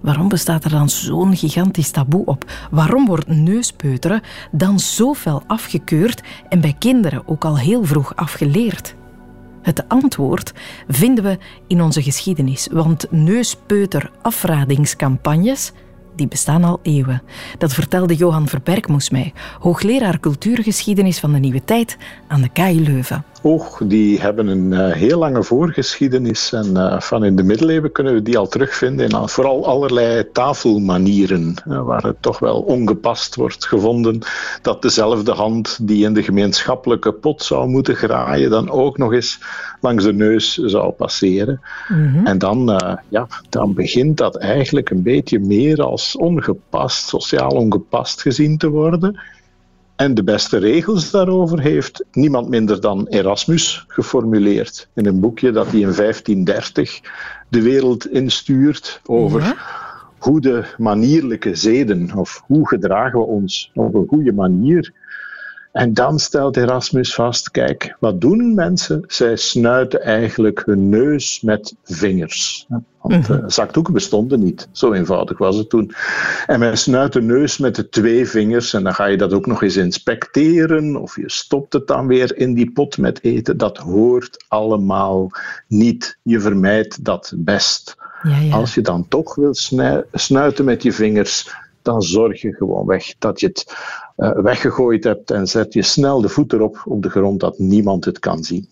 Waarom 0.00 0.28
bestaat 0.28 0.64
er 0.64 0.70
dan 0.70 0.88
zo'n 0.88 1.36
gigantisch 1.36 1.90
taboe 1.90 2.24
op? 2.24 2.50
Waarom 2.70 3.06
wordt 3.06 3.28
neuspeuteren 3.28 4.20
dan 4.50 4.78
zo 4.78 5.14
fel 5.14 5.42
afgekeurd 5.46 6.22
en 6.48 6.60
bij 6.60 6.76
kinderen 6.78 7.22
ook 7.26 7.44
al 7.44 7.58
heel 7.58 7.84
vroeg 7.84 8.16
afgeleerd? 8.16 8.94
Het 9.62 9.88
antwoord 9.88 10.52
vinden 10.88 11.24
we 11.24 11.38
in 11.66 11.82
onze 11.82 12.02
geschiedenis, 12.02 12.68
want 12.72 13.06
neuspeuter-afradingscampagnes 13.10 15.72
die 16.18 16.28
bestaan 16.28 16.64
al 16.64 16.80
eeuwen. 16.82 17.22
Dat 17.58 17.74
vertelde 17.74 18.14
Johan 18.14 18.48
Verbergmoes 18.48 19.10
mij, 19.10 19.32
hoogleraar 19.60 20.20
cultuurgeschiedenis 20.20 21.18
van 21.18 21.32
de 21.32 21.38
Nieuwe 21.38 21.64
Tijd 21.64 21.96
aan 22.28 22.40
de 22.40 22.48
KU 22.48 22.80
Leuven. 22.80 23.24
Och, 23.42 23.80
die 23.84 24.20
hebben 24.20 24.46
een 24.46 24.72
uh, 24.72 24.92
heel 24.92 25.18
lange 25.18 25.42
voorgeschiedenis. 25.42 26.52
En 26.52 26.66
uh, 26.76 27.00
van 27.00 27.24
in 27.24 27.36
de 27.36 27.42
middeleeuwen 27.42 27.92
kunnen 27.92 28.14
we 28.14 28.22
die 28.22 28.38
al 28.38 28.48
terugvinden 28.48 29.08
in 29.08 29.28
vooral 29.28 29.66
allerlei 29.66 30.30
tafelmanieren, 30.32 31.54
uh, 31.68 31.82
waar 31.82 32.02
het 32.02 32.22
toch 32.22 32.38
wel 32.38 32.60
ongepast 32.60 33.34
wordt 33.34 33.66
gevonden 33.66 34.18
dat 34.62 34.82
dezelfde 34.82 35.32
hand 35.32 35.78
die 35.82 36.04
in 36.04 36.12
de 36.12 36.22
gemeenschappelijke 36.22 37.12
pot 37.12 37.42
zou 37.42 37.68
moeten 37.68 37.96
graaien, 37.96 38.50
dan 38.50 38.70
ook 38.70 38.98
nog 38.98 39.12
eens 39.12 39.40
langs 39.80 40.04
de 40.04 40.12
neus 40.12 40.54
zou 40.54 40.90
passeren. 40.90 41.60
Mm-hmm. 41.88 42.26
En 42.26 42.38
dan, 42.38 42.80
ja, 43.08 43.26
dan 43.48 43.74
begint 43.74 44.16
dat 44.16 44.36
eigenlijk 44.36 44.90
een 44.90 45.02
beetje 45.02 45.38
meer 45.38 45.82
als 45.82 46.16
ongepast, 46.16 47.08
sociaal 47.08 47.50
ongepast 47.50 48.22
gezien 48.22 48.58
te 48.58 48.68
worden. 48.68 49.20
En 49.98 50.14
de 50.14 50.24
beste 50.24 50.58
regels 50.58 51.10
daarover 51.10 51.60
heeft 51.60 52.04
niemand 52.12 52.48
minder 52.48 52.80
dan 52.80 53.06
Erasmus 53.06 53.84
geformuleerd. 53.88 54.88
In 54.94 55.06
een 55.06 55.20
boekje 55.20 55.50
dat 55.50 55.66
hij 55.66 55.80
in 55.80 55.94
1530 55.94 57.00
de 57.48 57.62
wereld 57.62 58.10
instuurt 58.10 59.00
over 59.06 59.40
ja? 59.40 59.56
goede 60.18 60.64
manierlijke 60.76 61.54
zeden. 61.54 62.14
Of 62.14 62.42
hoe 62.46 62.68
gedragen 62.68 63.18
we 63.18 63.24
ons 63.24 63.70
op 63.74 63.94
een 63.94 64.06
goede 64.08 64.32
manier. 64.32 64.92
En 65.72 65.94
dan 65.94 66.18
stelt 66.18 66.56
Erasmus 66.56 67.14
vast: 67.14 67.50
kijk, 67.50 67.96
wat 68.00 68.20
doen 68.20 68.54
mensen? 68.54 69.04
Zij 69.06 69.36
snuiten 69.36 70.02
eigenlijk 70.02 70.62
hun 70.64 70.88
neus 70.88 71.40
met 71.40 71.74
vingers. 71.84 72.66
Want 73.00 73.28
uh, 73.28 73.36
zakdoeken 73.46 73.92
bestonden 73.92 74.40
niet. 74.40 74.68
Zo 74.72 74.92
eenvoudig 74.92 75.38
was 75.38 75.56
het 75.56 75.68
toen. 75.68 75.92
En 76.46 76.58
men 76.58 76.78
snuit 76.78 77.12
de 77.12 77.22
neus 77.22 77.58
met 77.58 77.74
de 77.74 77.88
twee 77.88 78.28
vingers 78.28 78.74
en 78.74 78.82
dan 78.82 78.94
ga 78.94 79.04
je 79.04 79.16
dat 79.16 79.32
ook 79.32 79.46
nog 79.46 79.62
eens 79.62 79.76
inspecteren. 79.76 80.96
Of 80.96 81.16
je 81.16 81.30
stopt 81.30 81.72
het 81.72 81.86
dan 81.86 82.06
weer 82.06 82.36
in 82.36 82.54
die 82.54 82.70
pot 82.70 82.98
met 82.98 83.22
eten. 83.22 83.56
Dat 83.56 83.78
hoort 83.78 84.44
allemaal 84.48 85.30
niet. 85.68 86.18
Je 86.22 86.40
vermijdt 86.40 87.04
dat 87.04 87.32
best. 87.36 87.96
Ja, 88.22 88.38
ja. 88.38 88.54
Als 88.54 88.74
je 88.74 88.80
dan 88.80 89.08
toch 89.08 89.34
wil 89.34 89.54
snuiten 90.12 90.64
met 90.64 90.82
je 90.82 90.92
vingers, 90.92 91.54
dan 91.88 92.02
zorg 92.02 92.40
je 92.40 92.52
gewoon 92.52 92.86
weg 92.86 93.14
dat 93.18 93.40
je 93.40 93.46
het 93.46 93.76
uh, 94.16 94.30
weggegooid 94.30 95.04
hebt 95.04 95.30
en 95.30 95.46
zet 95.46 95.72
je 95.72 95.82
snel 95.82 96.20
de 96.20 96.28
voet 96.28 96.52
erop 96.52 96.82
op 96.84 97.02
de 97.02 97.10
grond 97.10 97.40
dat 97.40 97.58
niemand 97.58 98.04
het 98.04 98.18
kan 98.18 98.44
zien. 98.44 98.68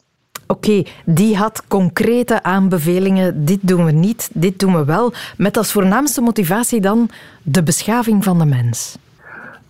Oké, 0.46 0.68
okay, 0.68 0.86
die 1.04 1.36
had 1.36 1.62
concrete 1.68 2.42
aanbevelingen. 2.42 3.44
Dit 3.44 3.58
doen 3.62 3.84
we 3.84 3.92
niet, 3.92 4.30
dit 4.32 4.58
doen 4.58 4.76
we 4.76 4.84
wel. 4.84 5.12
Met 5.36 5.56
als 5.56 5.72
voornaamste 5.72 6.20
motivatie 6.20 6.80
dan 6.80 7.10
de 7.42 7.62
beschaving 7.62 8.24
van 8.24 8.38
de 8.38 8.44
mens. 8.44 8.98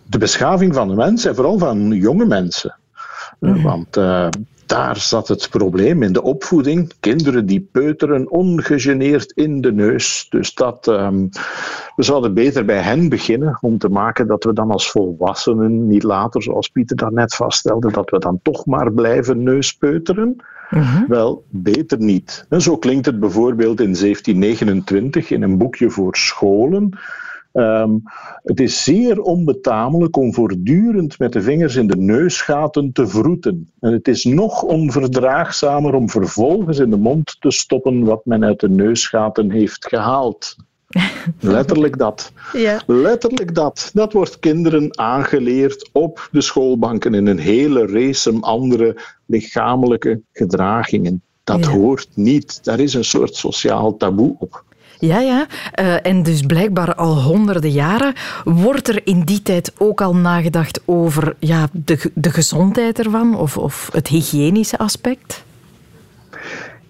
De 0.07 0.19
beschaving 0.19 0.75
van 0.75 0.89
de 0.89 0.95
mens 0.95 1.25
en 1.25 1.35
vooral 1.35 1.59
van 1.59 1.93
jonge 1.93 2.27
mensen. 2.27 2.79
Mm. 3.39 3.63
Want 3.63 3.97
uh, 3.97 4.29
daar 4.67 4.97
zat 4.97 5.29
het 5.29 5.49
probleem 5.51 6.03
in 6.03 6.13
de 6.13 6.23
opvoeding. 6.23 6.93
Kinderen 7.01 7.47
die 7.47 7.69
peuteren 7.73 8.31
ongegeneerd 8.31 9.33
in 9.33 9.61
de 9.61 9.73
neus. 9.73 10.27
Dus 10.31 10.55
dat, 10.55 10.87
um, 10.87 11.29
we 11.97 12.03
zouden 12.03 12.35
beter 12.35 12.65
bij 12.65 12.81
hen 12.81 13.09
beginnen 13.09 13.59
om 13.61 13.79
te 13.79 13.89
maken 13.89 14.27
dat 14.27 14.45
we 14.45 14.53
dan 14.53 14.71
als 14.71 14.91
volwassenen, 14.91 15.89
niet 15.89 16.03
later 16.03 16.43
zoals 16.43 16.69
Pieter 16.69 16.97
daarnet 16.97 17.35
vaststelde, 17.35 17.93
dat 17.93 18.11
we 18.11 18.19
dan 18.19 18.39
toch 18.43 18.67
maar 18.67 18.93
blijven 18.93 19.43
neuspeuteren. 19.43 20.37
Mm-hmm. 20.71 21.05
Wel, 21.09 21.45
beter 21.49 21.99
niet. 21.99 22.47
En 22.49 22.63
zo 22.63 22.77
klinkt 22.77 23.07
het 23.07 23.21
bijvoorbeeld 23.21 23.81
in 23.81 23.95
1729 23.95 25.31
in 25.31 25.43
een 25.43 25.59
boekje 25.59 25.91
voor 25.91 26.17
scholen. 26.17 26.99
Um, 27.57 28.03
het 28.43 28.61
is 28.61 28.85
zeer 28.85 29.21
onbetamelijk 29.21 30.17
om 30.17 30.35
voortdurend 30.35 31.19
met 31.19 31.33
de 31.33 31.43
vingers 31.43 31.77
in 31.77 31.87
de 31.87 31.97
neusgaten 31.97 32.93
te 32.93 33.07
vroeten. 33.07 33.71
En 33.81 33.93
het 33.93 34.09
is 34.09 34.25
nog 34.25 34.63
onverdraagzamer 34.63 35.95
om 35.95 36.11
vervolgens 36.11 36.79
in 36.79 36.91
de 36.91 36.97
mond 36.97 37.37
te 37.41 37.51
stoppen 37.51 38.05
wat 38.05 38.25
men 38.25 38.45
uit 38.45 38.61
de 38.61 38.69
neusgaten 38.69 39.51
heeft 39.51 39.87
gehaald. 39.87 40.57
Letterlijk 41.41 41.99
dat. 41.99 42.33
Ja. 42.53 42.81
Letterlijk 42.87 43.55
dat. 43.55 43.91
Dat 43.95 44.13
wordt 44.13 44.39
kinderen 44.39 44.99
aangeleerd 44.99 45.91
op 45.93 46.29
de 46.31 46.41
schoolbanken 46.41 47.15
in 47.15 47.27
een 47.27 47.39
hele 47.39 47.87
race 47.87 48.41
andere 48.41 48.97
lichamelijke 49.27 50.21
gedragingen. 50.33 51.23
Dat 51.45 51.65
Ja. 51.65 51.71
hoort 51.71 52.09
niet. 52.15 52.65
Daar 52.65 52.81
is 52.81 52.95
een 52.95 53.05
soort 53.05 53.35
sociaal 53.35 53.97
taboe 53.97 54.37
op. 54.39 54.65
Ja, 54.99 55.21
ja. 55.21 55.47
Uh, 55.81 56.07
en 56.07 56.23
dus 56.23 56.41
blijkbaar 56.41 56.95
al 56.95 57.23
honderden 57.23 57.71
jaren 57.71 58.15
wordt 58.45 58.89
er 58.89 59.01
in 59.07 59.21
die 59.21 59.43
tijd 59.43 59.73
ook 59.79 60.01
al 60.01 60.15
nagedacht 60.17 60.81
over 60.85 61.37
ja, 61.39 61.69
de, 61.73 62.11
de 62.15 62.31
gezondheid 62.31 62.99
ervan 62.99 63.37
of, 63.39 63.59
of 63.59 63.89
het 63.93 64.09
hygiënische 64.09 64.79
aspect? 64.79 65.45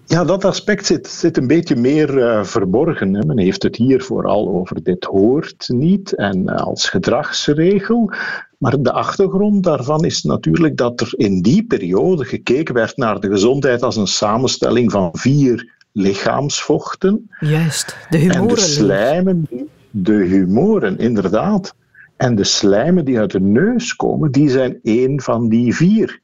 Ja, 0.05 0.23
dat 0.23 0.45
aspect 0.45 0.85
zit, 0.85 1.07
zit 1.07 1.37
een 1.37 1.47
beetje 1.47 1.75
meer 1.75 2.17
uh, 2.17 2.43
verborgen. 2.43 3.13
Hè. 3.13 3.25
Men 3.25 3.37
heeft 3.37 3.63
het 3.63 3.75
hier 3.75 4.03
vooral 4.03 4.49
over 4.49 4.83
dit 4.83 5.03
hoort 5.03 5.65
niet 5.67 6.15
en 6.15 6.43
uh, 6.45 6.55
als 6.55 6.89
gedragsregel. 6.89 8.11
Maar 8.57 8.81
de 8.81 8.91
achtergrond 8.91 9.63
daarvan 9.63 10.05
is 10.05 10.23
natuurlijk 10.23 10.77
dat 10.77 11.01
er 11.01 11.13
in 11.15 11.41
die 11.41 11.65
periode 11.65 12.25
gekeken 12.25 12.73
werd 12.73 12.97
naar 12.97 13.19
de 13.19 13.29
gezondheid 13.29 13.83
als 13.83 13.95
een 13.95 14.07
samenstelling 14.07 14.91
van 14.91 15.09
vier 15.13 15.75
lichaamsvochten. 15.97 17.29
Juist, 17.39 17.97
de 18.09 18.17
humoren. 18.17 18.41
En 18.41 18.47
de 18.47 18.61
slijmen, 18.61 19.47
de 19.89 20.13
humoren, 20.13 20.97
inderdaad. 20.97 21.75
En 22.17 22.35
de 22.35 22.43
slijmen 22.43 23.05
die 23.05 23.19
uit 23.19 23.31
de 23.31 23.41
neus 23.41 23.95
komen, 23.95 24.31
die 24.31 24.49
zijn 24.49 24.79
één 24.83 25.21
van 25.21 25.49
die 25.49 25.75
vier. 25.75 26.19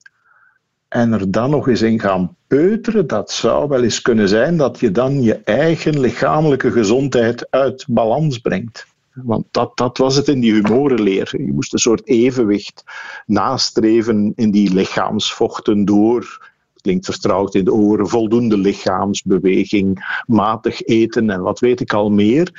En 0.88 1.14
er 1.14 1.32
dan 1.32 1.50
nog 1.50 1.68
eens 1.68 1.82
in 1.82 2.00
gaan 2.00 2.36
peuteren, 2.48 3.08
dat 3.08 3.32
zou 3.32 3.68
wel 3.68 3.84
eens 3.84 4.02
kunnen 4.02 4.30
zijn 4.30 4.58
dat 4.58 4.80
je 4.80 4.92
dan 4.92 5.22
je 5.22 5.42
eigen 5.44 6.00
lichamelijke 6.00 6.72
gezondheid 6.72 7.48
uit 7.50 7.86
balans 7.88 8.38
brengt. 8.38 8.86
Want 9.14 9.46
dat, 9.52 9.78
dat 9.78 9.98
was 9.98 10.16
het 10.16 10.28
in 10.28 10.40
die 10.40 10.54
humorenleer. 10.54 11.34
Je 11.38 11.54
moest 11.54 11.74
een 11.74 11.80
soort 11.80 12.08
evenwicht 12.08 12.84
nastreven 13.26 14.34
in 14.36 14.52
die 14.52 14.74
lichaamsvochten 14.74 15.86
door 15.86 16.52
klinkt 16.84 17.06
vertrouwd 17.06 17.56
in 17.56 17.66
de 17.66 17.74
oren, 17.74 18.08
voldoende 18.08 18.58
lichaamsbeweging, 18.58 20.22
matig 20.26 20.82
eten 20.82 21.30
en 21.30 21.42
wat 21.42 21.60
weet 21.60 21.80
ik 21.80 21.94
al 21.94 22.10
meer. 22.10 22.52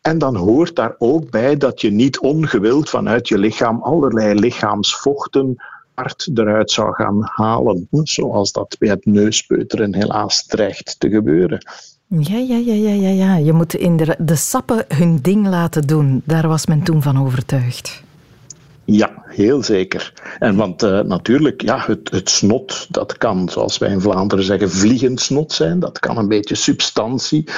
En 0.00 0.18
dan 0.18 0.36
hoort 0.36 0.76
daar 0.76 0.94
ook 0.98 1.30
bij 1.30 1.56
dat 1.56 1.80
je 1.80 1.90
niet 1.90 2.18
ongewild 2.18 2.90
vanuit 2.90 3.28
je 3.28 3.38
lichaam 3.38 3.82
allerlei 3.82 4.40
lichaamsvochten 4.40 5.56
hard 5.94 6.30
eruit 6.34 6.70
zou 6.70 6.94
gaan 6.94 7.18
halen. 7.22 7.88
Zoals 7.90 8.52
dat 8.52 8.76
bij 8.78 8.88
het 8.88 9.06
neuspeuteren 9.06 9.94
helaas 9.94 10.46
dreigt 10.46 11.00
te 11.00 11.10
gebeuren. 11.10 11.58
Ja, 12.06 12.36
ja, 12.36 12.56
ja, 12.56 12.74
ja, 12.74 12.90
ja, 12.90 13.08
ja. 13.08 13.36
Je 13.36 13.52
moet 13.52 13.74
in 13.74 13.96
de, 13.96 14.16
de 14.18 14.36
sappen 14.36 14.84
hun 14.88 15.18
ding 15.22 15.48
laten 15.48 15.82
doen. 15.86 16.22
Daar 16.24 16.48
was 16.48 16.66
men 16.66 16.82
toen 16.82 17.02
van 17.02 17.26
overtuigd. 17.26 18.02
Ja, 18.84 19.22
heel 19.26 19.62
zeker. 19.62 20.12
En 20.38 20.56
want 20.56 20.82
uh, 20.82 21.00
natuurlijk, 21.00 21.62
ja, 21.62 21.84
het, 21.86 22.10
het 22.10 22.30
snot, 22.30 22.86
dat 22.90 23.18
kan, 23.18 23.48
zoals 23.48 23.78
wij 23.78 23.90
in 23.90 24.00
Vlaanderen 24.00 24.44
zeggen, 24.44 24.70
vliegend 24.70 25.20
snot 25.20 25.52
zijn. 25.52 25.78
Dat 25.78 25.98
kan 25.98 26.18
een 26.18 26.28
beetje 26.28 26.54
substantie. 26.54 27.48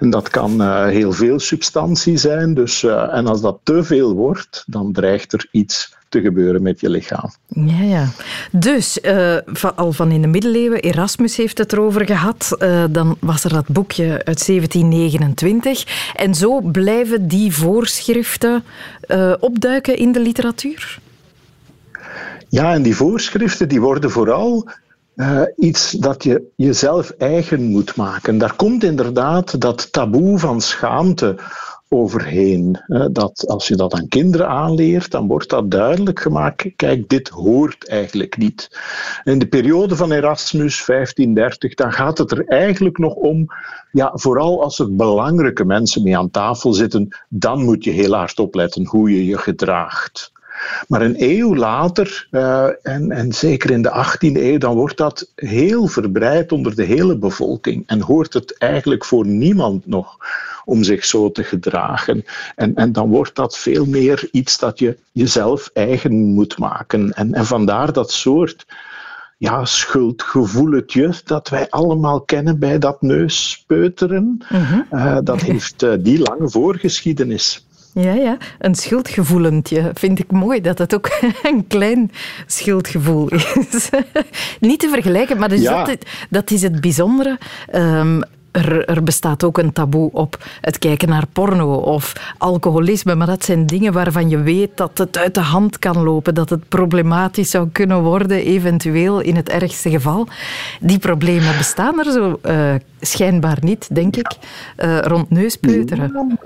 En 0.00 0.10
dat 0.10 0.28
kan 0.28 0.62
uh, 0.62 0.86
heel 0.86 1.12
veel 1.12 1.38
substantie 1.38 2.16
zijn. 2.16 2.54
Dus, 2.54 2.82
uh, 2.82 3.14
en 3.14 3.26
als 3.26 3.40
dat 3.40 3.58
te 3.62 3.84
veel 3.84 4.14
wordt, 4.14 4.64
dan 4.66 4.92
dreigt 4.92 5.32
er 5.32 5.48
iets 5.50 5.94
te 6.14 6.20
gebeuren 6.20 6.62
met 6.62 6.80
je 6.80 6.90
lichaam. 6.90 7.30
Ja, 7.48 7.82
ja. 7.82 8.08
Dus, 8.52 8.98
uh, 9.02 9.36
al 9.74 9.92
van 9.92 10.10
in 10.10 10.22
de 10.22 10.28
middeleeuwen, 10.28 10.80
Erasmus 10.80 11.36
heeft 11.36 11.58
het 11.58 11.72
erover 11.72 12.06
gehad. 12.06 12.56
Uh, 12.58 12.84
dan 12.90 13.16
was 13.20 13.44
er 13.44 13.52
dat 13.52 13.68
boekje 13.68 14.10
uit 14.24 14.46
1729. 14.46 16.12
En 16.16 16.34
zo 16.34 16.60
blijven 16.60 17.28
die 17.28 17.54
voorschriften 17.54 18.64
uh, 19.08 19.32
opduiken 19.40 19.96
in 19.96 20.12
de 20.12 20.20
literatuur? 20.20 20.98
Ja, 22.48 22.74
en 22.74 22.82
die 22.82 22.96
voorschriften 22.96 23.68
die 23.68 23.80
worden 23.80 24.10
vooral 24.10 24.68
uh, 25.16 25.40
iets 25.56 25.90
dat 25.90 26.24
je 26.24 26.42
jezelf 26.56 27.10
eigen 27.10 27.62
moet 27.62 27.96
maken. 27.96 28.38
Daar 28.38 28.56
komt 28.56 28.84
inderdaad 28.84 29.60
dat 29.60 29.92
taboe 29.92 30.38
van 30.38 30.60
schaamte 30.60 31.36
overheen. 31.94 32.78
Dat 33.12 33.46
als 33.46 33.68
je 33.68 33.76
dat 33.76 33.94
aan 33.94 34.08
kinderen 34.08 34.48
aanleert, 34.48 35.10
dan 35.10 35.26
wordt 35.26 35.50
dat 35.50 35.70
duidelijk 35.70 36.20
gemaakt. 36.20 36.66
Kijk, 36.76 37.08
dit 37.08 37.28
hoort 37.28 37.88
eigenlijk 37.88 38.36
niet. 38.36 38.78
In 39.24 39.38
de 39.38 39.46
periode 39.46 39.96
van 39.96 40.12
Erasmus, 40.12 40.84
1530, 40.86 41.74
dan 41.74 41.92
gaat 41.92 42.18
het 42.18 42.30
er 42.30 42.46
eigenlijk 42.46 42.98
nog 42.98 43.14
om, 43.14 43.46
ja, 43.92 44.10
vooral 44.14 44.62
als 44.62 44.78
er 44.78 44.96
belangrijke 44.96 45.64
mensen 45.64 46.02
mee 46.02 46.18
aan 46.18 46.30
tafel 46.30 46.72
zitten, 46.72 47.16
dan 47.28 47.64
moet 47.64 47.84
je 47.84 47.90
heel 47.90 48.14
hard 48.14 48.38
opletten 48.38 48.86
hoe 48.86 49.10
je 49.10 49.24
je 49.26 49.38
gedraagt. 49.38 50.32
Maar 50.88 51.02
een 51.02 51.14
eeuw 51.18 51.54
later, 51.54 52.28
uh, 52.30 52.66
en, 52.82 53.10
en 53.10 53.32
zeker 53.32 53.70
in 53.70 53.82
de 53.82 54.04
18e 54.06 54.36
eeuw, 54.36 54.58
dan 54.58 54.74
wordt 54.74 54.96
dat 54.96 55.30
heel 55.34 55.86
verbreid 55.86 56.52
onder 56.52 56.74
de 56.74 56.84
hele 56.84 57.16
bevolking. 57.16 57.82
En 57.86 58.00
hoort 58.00 58.32
het 58.32 58.58
eigenlijk 58.58 59.04
voor 59.04 59.26
niemand 59.26 59.86
nog 59.86 60.16
om 60.64 60.82
zich 60.82 61.04
zo 61.04 61.30
te 61.30 61.44
gedragen. 61.44 62.24
En, 62.56 62.74
en 62.74 62.92
dan 62.92 63.08
wordt 63.08 63.34
dat 63.34 63.58
veel 63.58 63.84
meer 63.84 64.28
iets 64.30 64.58
dat 64.58 64.78
je 64.78 64.96
jezelf 65.12 65.70
eigen 65.72 66.14
moet 66.14 66.58
maken. 66.58 67.12
En, 67.12 67.34
en 67.34 67.46
vandaar 67.46 67.92
dat 67.92 68.12
soort 68.12 68.66
ja, 69.38 69.64
schuldgevoeletje 69.64 71.14
dat 71.24 71.48
wij 71.48 71.70
allemaal 71.70 72.20
kennen 72.20 72.58
bij 72.58 72.78
dat 72.78 73.02
neuspeuteren. 73.02 74.44
Mm 74.48 74.86
uh, 74.92 75.18
dat 75.24 75.40
heeft 75.50 75.82
uh, 75.82 75.92
die 75.98 76.18
lange 76.18 76.50
voorgeschiedenis. 76.50 77.66
Ja, 77.94 78.12
ja, 78.12 78.36
een 78.58 78.74
schuldgevoelentje. 78.74 79.90
Vind 79.94 80.18
ik 80.18 80.32
mooi 80.32 80.60
dat 80.60 80.78
het 80.78 80.94
ook 80.94 81.10
een 81.42 81.66
klein 81.66 82.10
schuldgevoel 82.46 83.28
is. 83.28 83.90
Niet 84.60 84.80
te 84.80 84.88
vergelijken, 84.88 85.38
maar 85.38 85.48
dus 85.48 85.60
ja. 85.60 85.84
dat, 85.84 85.98
dat, 86.30 86.50
is 86.50 86.62
het 86.62 86.80
bijzondere. 86.80 87.38
Um, 87.74 88.22
er, 88.50 88.84
er, 88.84 89.02
bestaat 89.02 89.44
ook 89.44 89.58
een 89.58 89.72
taboe 89.72 90.10
op 90.12 90.44
het 90.60 90.78
kijken 90.78 91.08
naar 91.08 91.26
porno 91.32 91.74
of 91.74 92.34
alcoholisme. 92.38 93.14
Maar 93.14 93.26
dat 93.26 93.44
zijn 93.44 93.66
dingen 93.66 93.92
waarvan 93.92 94.28
je 94.28 94.38
weet 94.38 94.76
dat 94.76 94.98
het 94.98 95.18
uit 95.18 95.34
de 95.34 95.40
hand 95.40 95.78
kan 95.78 96.02
lopen, 96.02 96.34
dat 96.34 96.50
het 96.50 96.68
problematisch 96.68 97.50
zou 97.50 97.68
kunnen 97.72 98.02
worden, 98.02 98.44
eventueel 98.44 99.20
in 99.20 99.36
het 99.36 99.48
ergste 99.48 99.90
geval. 99.90 100.28
Die 100.80 100.98
problemen 100.98 101.56
bestaan 101.56 101.98
er 101.98 102.12
zo 102.12 102.38
uh, 102.42 102.74
schijnbaar 103.00 103.58
niet, 103.60 103.94
denk 103.94 104.16
ik, 104.16 104.36
uh, 104.76 104.98
rond 104.98 105.30
neuspeuteren 105.30 106.38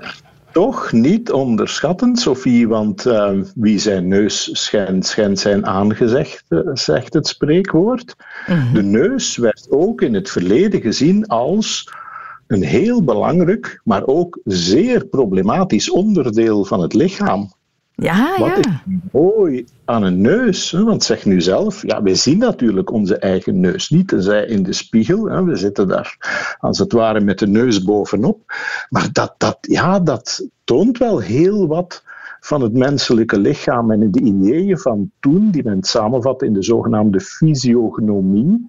toch 0.51 0.91
niet 0.91 1.31
onderschatten, 1.31 2.15
Sophie, 2.15 2.67
want 2.67 3.05
uh, 3.05 3.31
wie 3.55 3.79
zijn 3.79 4.07
neus 4.07 4.49
schijnt, 4.51 5.05
schijnt 5.05 5.39
zijn 5.39 5.65
aangezegd, 5.65 6.43
uh, 6.49 6.59
zegt 6.73 7.13
het 7.13 7.27
spreekwoord. 7.27 8.15
Mm-hmm. 8.47 8.73
De 8.73 8.83
neus 8.83 9.37
werd 9.37 9.67
ook 9.69 10.01
in 10.01 10.13
het 10.13 10.29
verleden 10.29 10.81
gezien 10.81 11.27
als 11.27 11.93
een 12.47 12.63
heel 12.63 13.03
belangrijk, 13.03 13.81
maar 13.83 14.05
ook 14.05 14.39
zeer 14.43 15.05
problematisch 15.05 15.89
onderdeel 15.89 16.65
van 16.65 16.81
het 16.81 16.93
lichaam. 16.93 17.51
Ja, 17.99 18.39
Wat 18.39 18.57
is 18.57 18.65
mooi 19.11 19.65
aan 19.85 20.03
een 20.03 20.21
neus? 20.21 20.71
Hè? 20.71 20.83
Want 20.83 21.03
zeg 21.03 21.25
nu 21.25 21.41
zelf, 21.41 21.81
ja, 21.81 22.03
wij 22.03 22.15
zien 22.15 22.37
natuurlijk 22.37 22.91
onze 22.91 23.17
eigen 23.17 23.59
neus 23.59 23.89
niet, 23.89 24.07
tenzij 24.07 24.45
in 24.45 24.63
de 24.63 24.73
spiegel. 24.73 25.25
Hè? 25.25 25.43
We 25.43 25.55
zitten 25.55 25.87
daar 25.87 26.17
als 26.59 26.79
het 26.79 26.91
ware 26.91 27.19
met 27.19 27.39
de 27.39 27.47
neus 27.47 27.83
bovenop. 27.83 28.53
Maar 28.89 29.09
dat, 29.11 29.35
dat, 29.37 29.57
ja, 29.61 29.99
dat 29.99 30.47
toont 30.63 30.97
wel 30.97 31.19
heel 31.19 31.67
wat 31.67 32.03
van 32.39 32.61
het 32.61 32.73
menselijke 32.73 33.39
lichaam 33.39 33.91
en 33.91 34.11
de 34.11 34.21
ideeën 34.21 34.77
van 34.77 35.11
toen, 35.19 35.51
die 35.51 35.63
men 35.63 35.83
samenvat 35.83 36.41
in 36.41 36.53
de 36.53 36.63
zogenaamde 36.63 37.19
fysiognomie. 37.19 38.67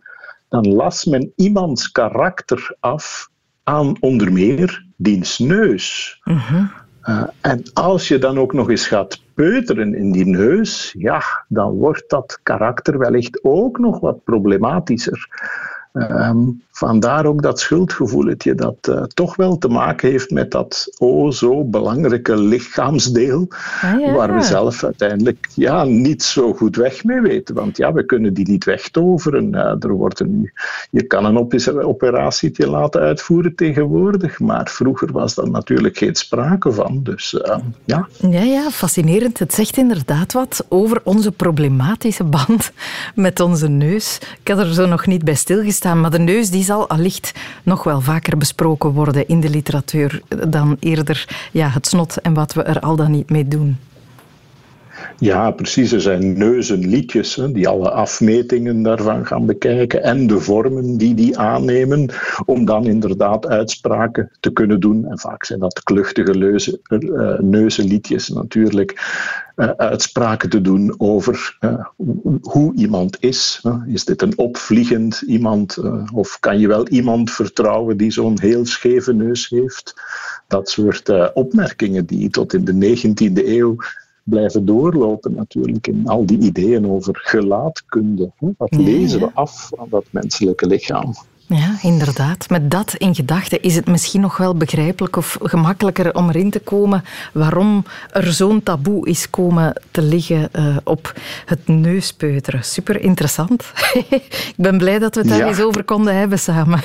Dan 0.49 0.69
las 0.69 1.05
men 1.05 1.33
iemands 1.37 1.93
karakter 1.93 2.77
af 2.81 3.29
aan 3.65 3.97
onder 4.01 4.33
meer 4.33 4.87
diens 4.97 5.39
neus. 5.39 6.21
Mm-hmm. 6.25 6.71
Uh, 7.11 7.23
en 7.41 7.63
als 7.73 8.09
je 8.09 8.19
dan 8.19 8.39
ook 8.39 8.53
nog 8.53 8.71
eens 8.71 8.87
gaat 8.87 9.23
peuteren 9.35 9.95
in 9.95 10.13
die 10.13 10.27
neus, 10.27 10.95
ja, 10.99 11.23
dan 11.49 11.73
wordt 11.73 12.11
dat 12.11 12.41
karakter 12.43 12.99
wellicht 12.99 13.45
ook 13.45 13.79
nog 13.79 14.01
wat 14.01 14.25
problematischer. 14.25 15.29
Um, 15.93 16.63
vandaar 16.81 17.27
ook 17.27 17.43
dat 17.43 17.61
schuldgevoeletje 17.61 18.55
dat 18.55 18.89
uh, 18.89 19.03
toch 19.03 19.37
wel 19.37 19.59
te 19.59 19.69
maken 19.69 20.11
heeft 20.11 20.31
met 20.31 20.51
dat 20.51 20.95
oh 20.99 21.31
zo 21.31 21.65
belangrijke 21.65 22.37
lichaamsdeel, 22.37 23.47
ah, 23.83 24.01
ja. 24.01 24.13
waar 24.13 24.35
we 24.35 24.43
zelf 24.43 24.85
uiteindelijk 24.85 25.49
ja, 25.55 25.85
niet 25.85 26.23
zo 26.23 26.53
goed 26.53 26.77
weg 26.77 27.05
mee 27.05 27.21
weten. 27.21 27.55
Want 27.55 27.77
ja, 27.77 27.93
we 27.93 28.05
kunnen 28.05 28.35
die 28.35 28.49
niet 28.49 28.65
wegtoveren. 28.65 29.55
Uh, 29.55 29.83
er 29.85 29.93
wordt 29.93 30.21
een, 30.21 30.51
je 30.91 31.03
kan 31.03 31.25
een 31.25 31.37
operatie 31.83 32.67
laten 32.67 33.01
uitvoeren 33.01 33.55
tegenwoordig, 33.55 34.39
maar 34.39 34.69
vroeger 34.71 35.13
was 35.13 35.35
daar 35.35 35.51
natuurlijk 35.51 35.99
geen 35.99 36.15
sprake 36.15 36.73
van. 36.73 37.03
Dus 37.03 37.33
uh, 37.33 37.57
ja. 37.85 38.09
Ja, 38.31 38.43
ja, 38.43 38.71
fascinerend. 38.71 39.39
Het 39.39 39.55
zegt 39.55 39.77
inderdaad 39.77 40.33
wat 40.33 40.67
over 40.69 41.01
onze 41.05 41.33
problematische 41.33 42.25
band 42.25 42.73
met 43.15 43.41
onze 43.41 43.69
neus. 43.69 44.19
Ik 44.43 44.49
had 44.49 44.59
er 44.59 44.75
zo 44.75 44.87
nog 44.87 45.07
niet 45.07 45.25
bij 45.25 45.35
stilgestaan, 45.35 45.79
maar 45.85 46.11
de 46.11 46.19
neus 46.19 46.51
die 46.51 46.65
zal 46.65 46.89
allicht 46.89 47.33
nog 47.63 47.85
wel 47.85 48.01
vaker 48.01 48.37
besproken 48.37 48.91
worden 48.91 49.29
in 49.29 49.41
de 49.41 49.51
literatuur 49.51 50.23
dan 50.49 50.77
eerder 50.81 51.49
ja, 51.53 51.69
het 51.69 51.87
snot 51.87 52.21
en 52.21 52.35
wat 52.35 52.53
we 52.53 52.63
er 52.63 52.81
al 52.81 52.97
dan 52.97 53.11
niet 53.11 53.31
mee 53.31 53.49
doen. 53.49 53.79
Ja, 55.19 55.51
precies. 55.51 55.93
Er 55.93 56.01
zijn 56.01 56.39
neuzenliedjes 56.39 57.35
hè, 57.35 57.53
die 57.53 57.69
alle 57.69 57.91
afmetingen 57.91 58.83
daarvan 58.83 59.27
gaan 59.27 59.47
bekijken 59.47 60.03
en 60.03 60.27
de 60.27 60.41
vormen 60.41 60.97
die 60.97 61.15
die 61.15 61.39
aannemen, 61.39 62.09
om 62.45 62.65
dan 62.65 62.87
inderdaad 62.87 63.47
uitspraken 63.47 64.31
te 64.41 64.53
kunnen 64.53 64.81
doen. 64.81 65.07
En 65.07 65.19
vaak 65.19 65.45
zijn 65.45 65.61
dat 65.61 65.83
kluchtige 65.83 66.35
uh, 66.89 67.39
neuzenliedjes 67.39 68.29
natuurlijk. 68.29 69.19
Uh, 69.57 69.71
uitspraken 69.77 70.51
te 70.51 70.61
doen 70.61 70.95
over 70.99 71.57
uh, 71.61 71.85
hoe 72.43 72.75
iemand 72.75 73.17
is. 73.21 73.63
Is 73.87 74.05
dit 74.05 74.23
een 74.23 74.39
opvliegend 74.39 75.23
iemand 75.27 75.79
of 76.15 76.41
kan 76.41 76.59
je 76.59 76.69
wel 76.69 76.89
iemand 76.89 77.31
vertrouwen 77.31 77.97
die 77.97 78.11
zo'n 78.11 78.41
heel 78.41 78.67
scheve 78.67 79.13
neus 79.13 79.49
heeft? 79.49 79.95
Dat 80.47 80.71
soort 80.71 81.33
opmerkingen 81.35 82.07
die 82.07 82.31
tot 82.31 82.53
in 82.53 82.65
de 82.65 82.97
19e 82.97 83.47
eeuw 83.47 83.77
blijven 84.25 84.65
doorlopen 84.65 85.35
natuurlijk 85.35 85.87
in 85.87 86.07
al 86.07 86.27
die 86.27 86.39
ideeën 86.39 86.87
over 86.87 87.19
gelaatkunde. 87.23 88.31
Wat 88.57 88.75
lezen 88.75 89.21
we 89.21 89.31
af 89.35 89.71
aan 89.79 89.89
dat 89.91 90.07
menselijke 90.11 90.67
lichaam? 90.67 91.15
Ja, 91.55 91.79
inderdaad. 91.83 92.51
Met 92.51 92.71
dat 92.71 92.95
in 92.99 93.15
gedachten 93.15 93.63
is 93.63 93.77
het 93.77 93.87
misschien 93.87 94.21
nog 94.21 94.37
wel 94.37 94.55
begrijpelijk 94.55 95.17
of 95.17 95.39
gemakkelijker 95.43 96.15
om 96.15 96.29
erin 96.29 96.51
te 96.51 96.59
komen 96.59 97.05
waarom 97.33 97.85
er 98.11 98.33
zo'n 98.33 98.63
taboe 98.63 99.09
is 99.09 99.31
komen 99.31 99.83
te 99.91 100.03
liggen 100.03 100.49
uh, 100.53 100.77
op 100.85 101.15
het 101.47 101.69
neuspeuteren. 101.69 102.65
Super 102.65 103.01
interessant. 103.01 103.73
Ik 104.11 104.55
ben 104.57 104.79
blij 104.79 104.99
dat 104.99 105.15
we 105.15 105.21
het 105.21 105.31
daar 105.31 105.39
ja. 105.39 105.47
eens 105.47 105.61
over 105.61 105.85
konden 105.85 106.15
hebben 106.15 106.39
samen. 106.39 106.81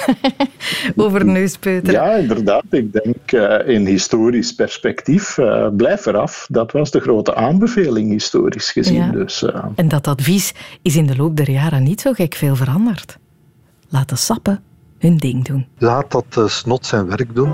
over 0.95 1.25
neuspeuteren. 1.25 2.01
Ja, 2.01 2.15
inderdaad. 2.15 2.63
Ik 2.69 2.93
denk 2.93 3.31
uh, 3.31 3.75
in 3.75 3.85
historisch 3.85 4.51
perspectief, 4.51 5.37
uh, 5.37 5.67
blijf 5.77 6.05
eraf. 6.05 6.47
Dat 6.49 6.71
was 6.71 6.91
de 6.91 6.99
grote 6.99 7.35
aanbeveling 7.35 8.11
historisch 8.11 8.71
gezien. 8.71 8.95
Ja. 8.95 9.11
Dus, 9.11 9.45
en 9.75 9.87
dat 9.87 10.07
advies 10.07 10.53
is 10.81 10.95
in 10.95 11.05
de 11.05 11.15
loop 11.15 11.37
der 11.37 11.49
jaren 11.49 11.83
niet 11.83 12.01
zo 12.01 12.13
gek 12.13 12.35
veel 12.35 12.55
veranderd. 12.55 13.17
Laat 13.95 14.09
de 14.09 14.15
sappen 14.15 14.63
hun 14.97 15.17
ding 15.17 15.45
doen. 15.45 15.67
Laat 15.77 16.11
dat 16.11 16.25
uh, 16.37 16.47
snot 16.47 16.85
zijn 16.85 17.07
werk 17.07 17.35
doen. 17.35 17.51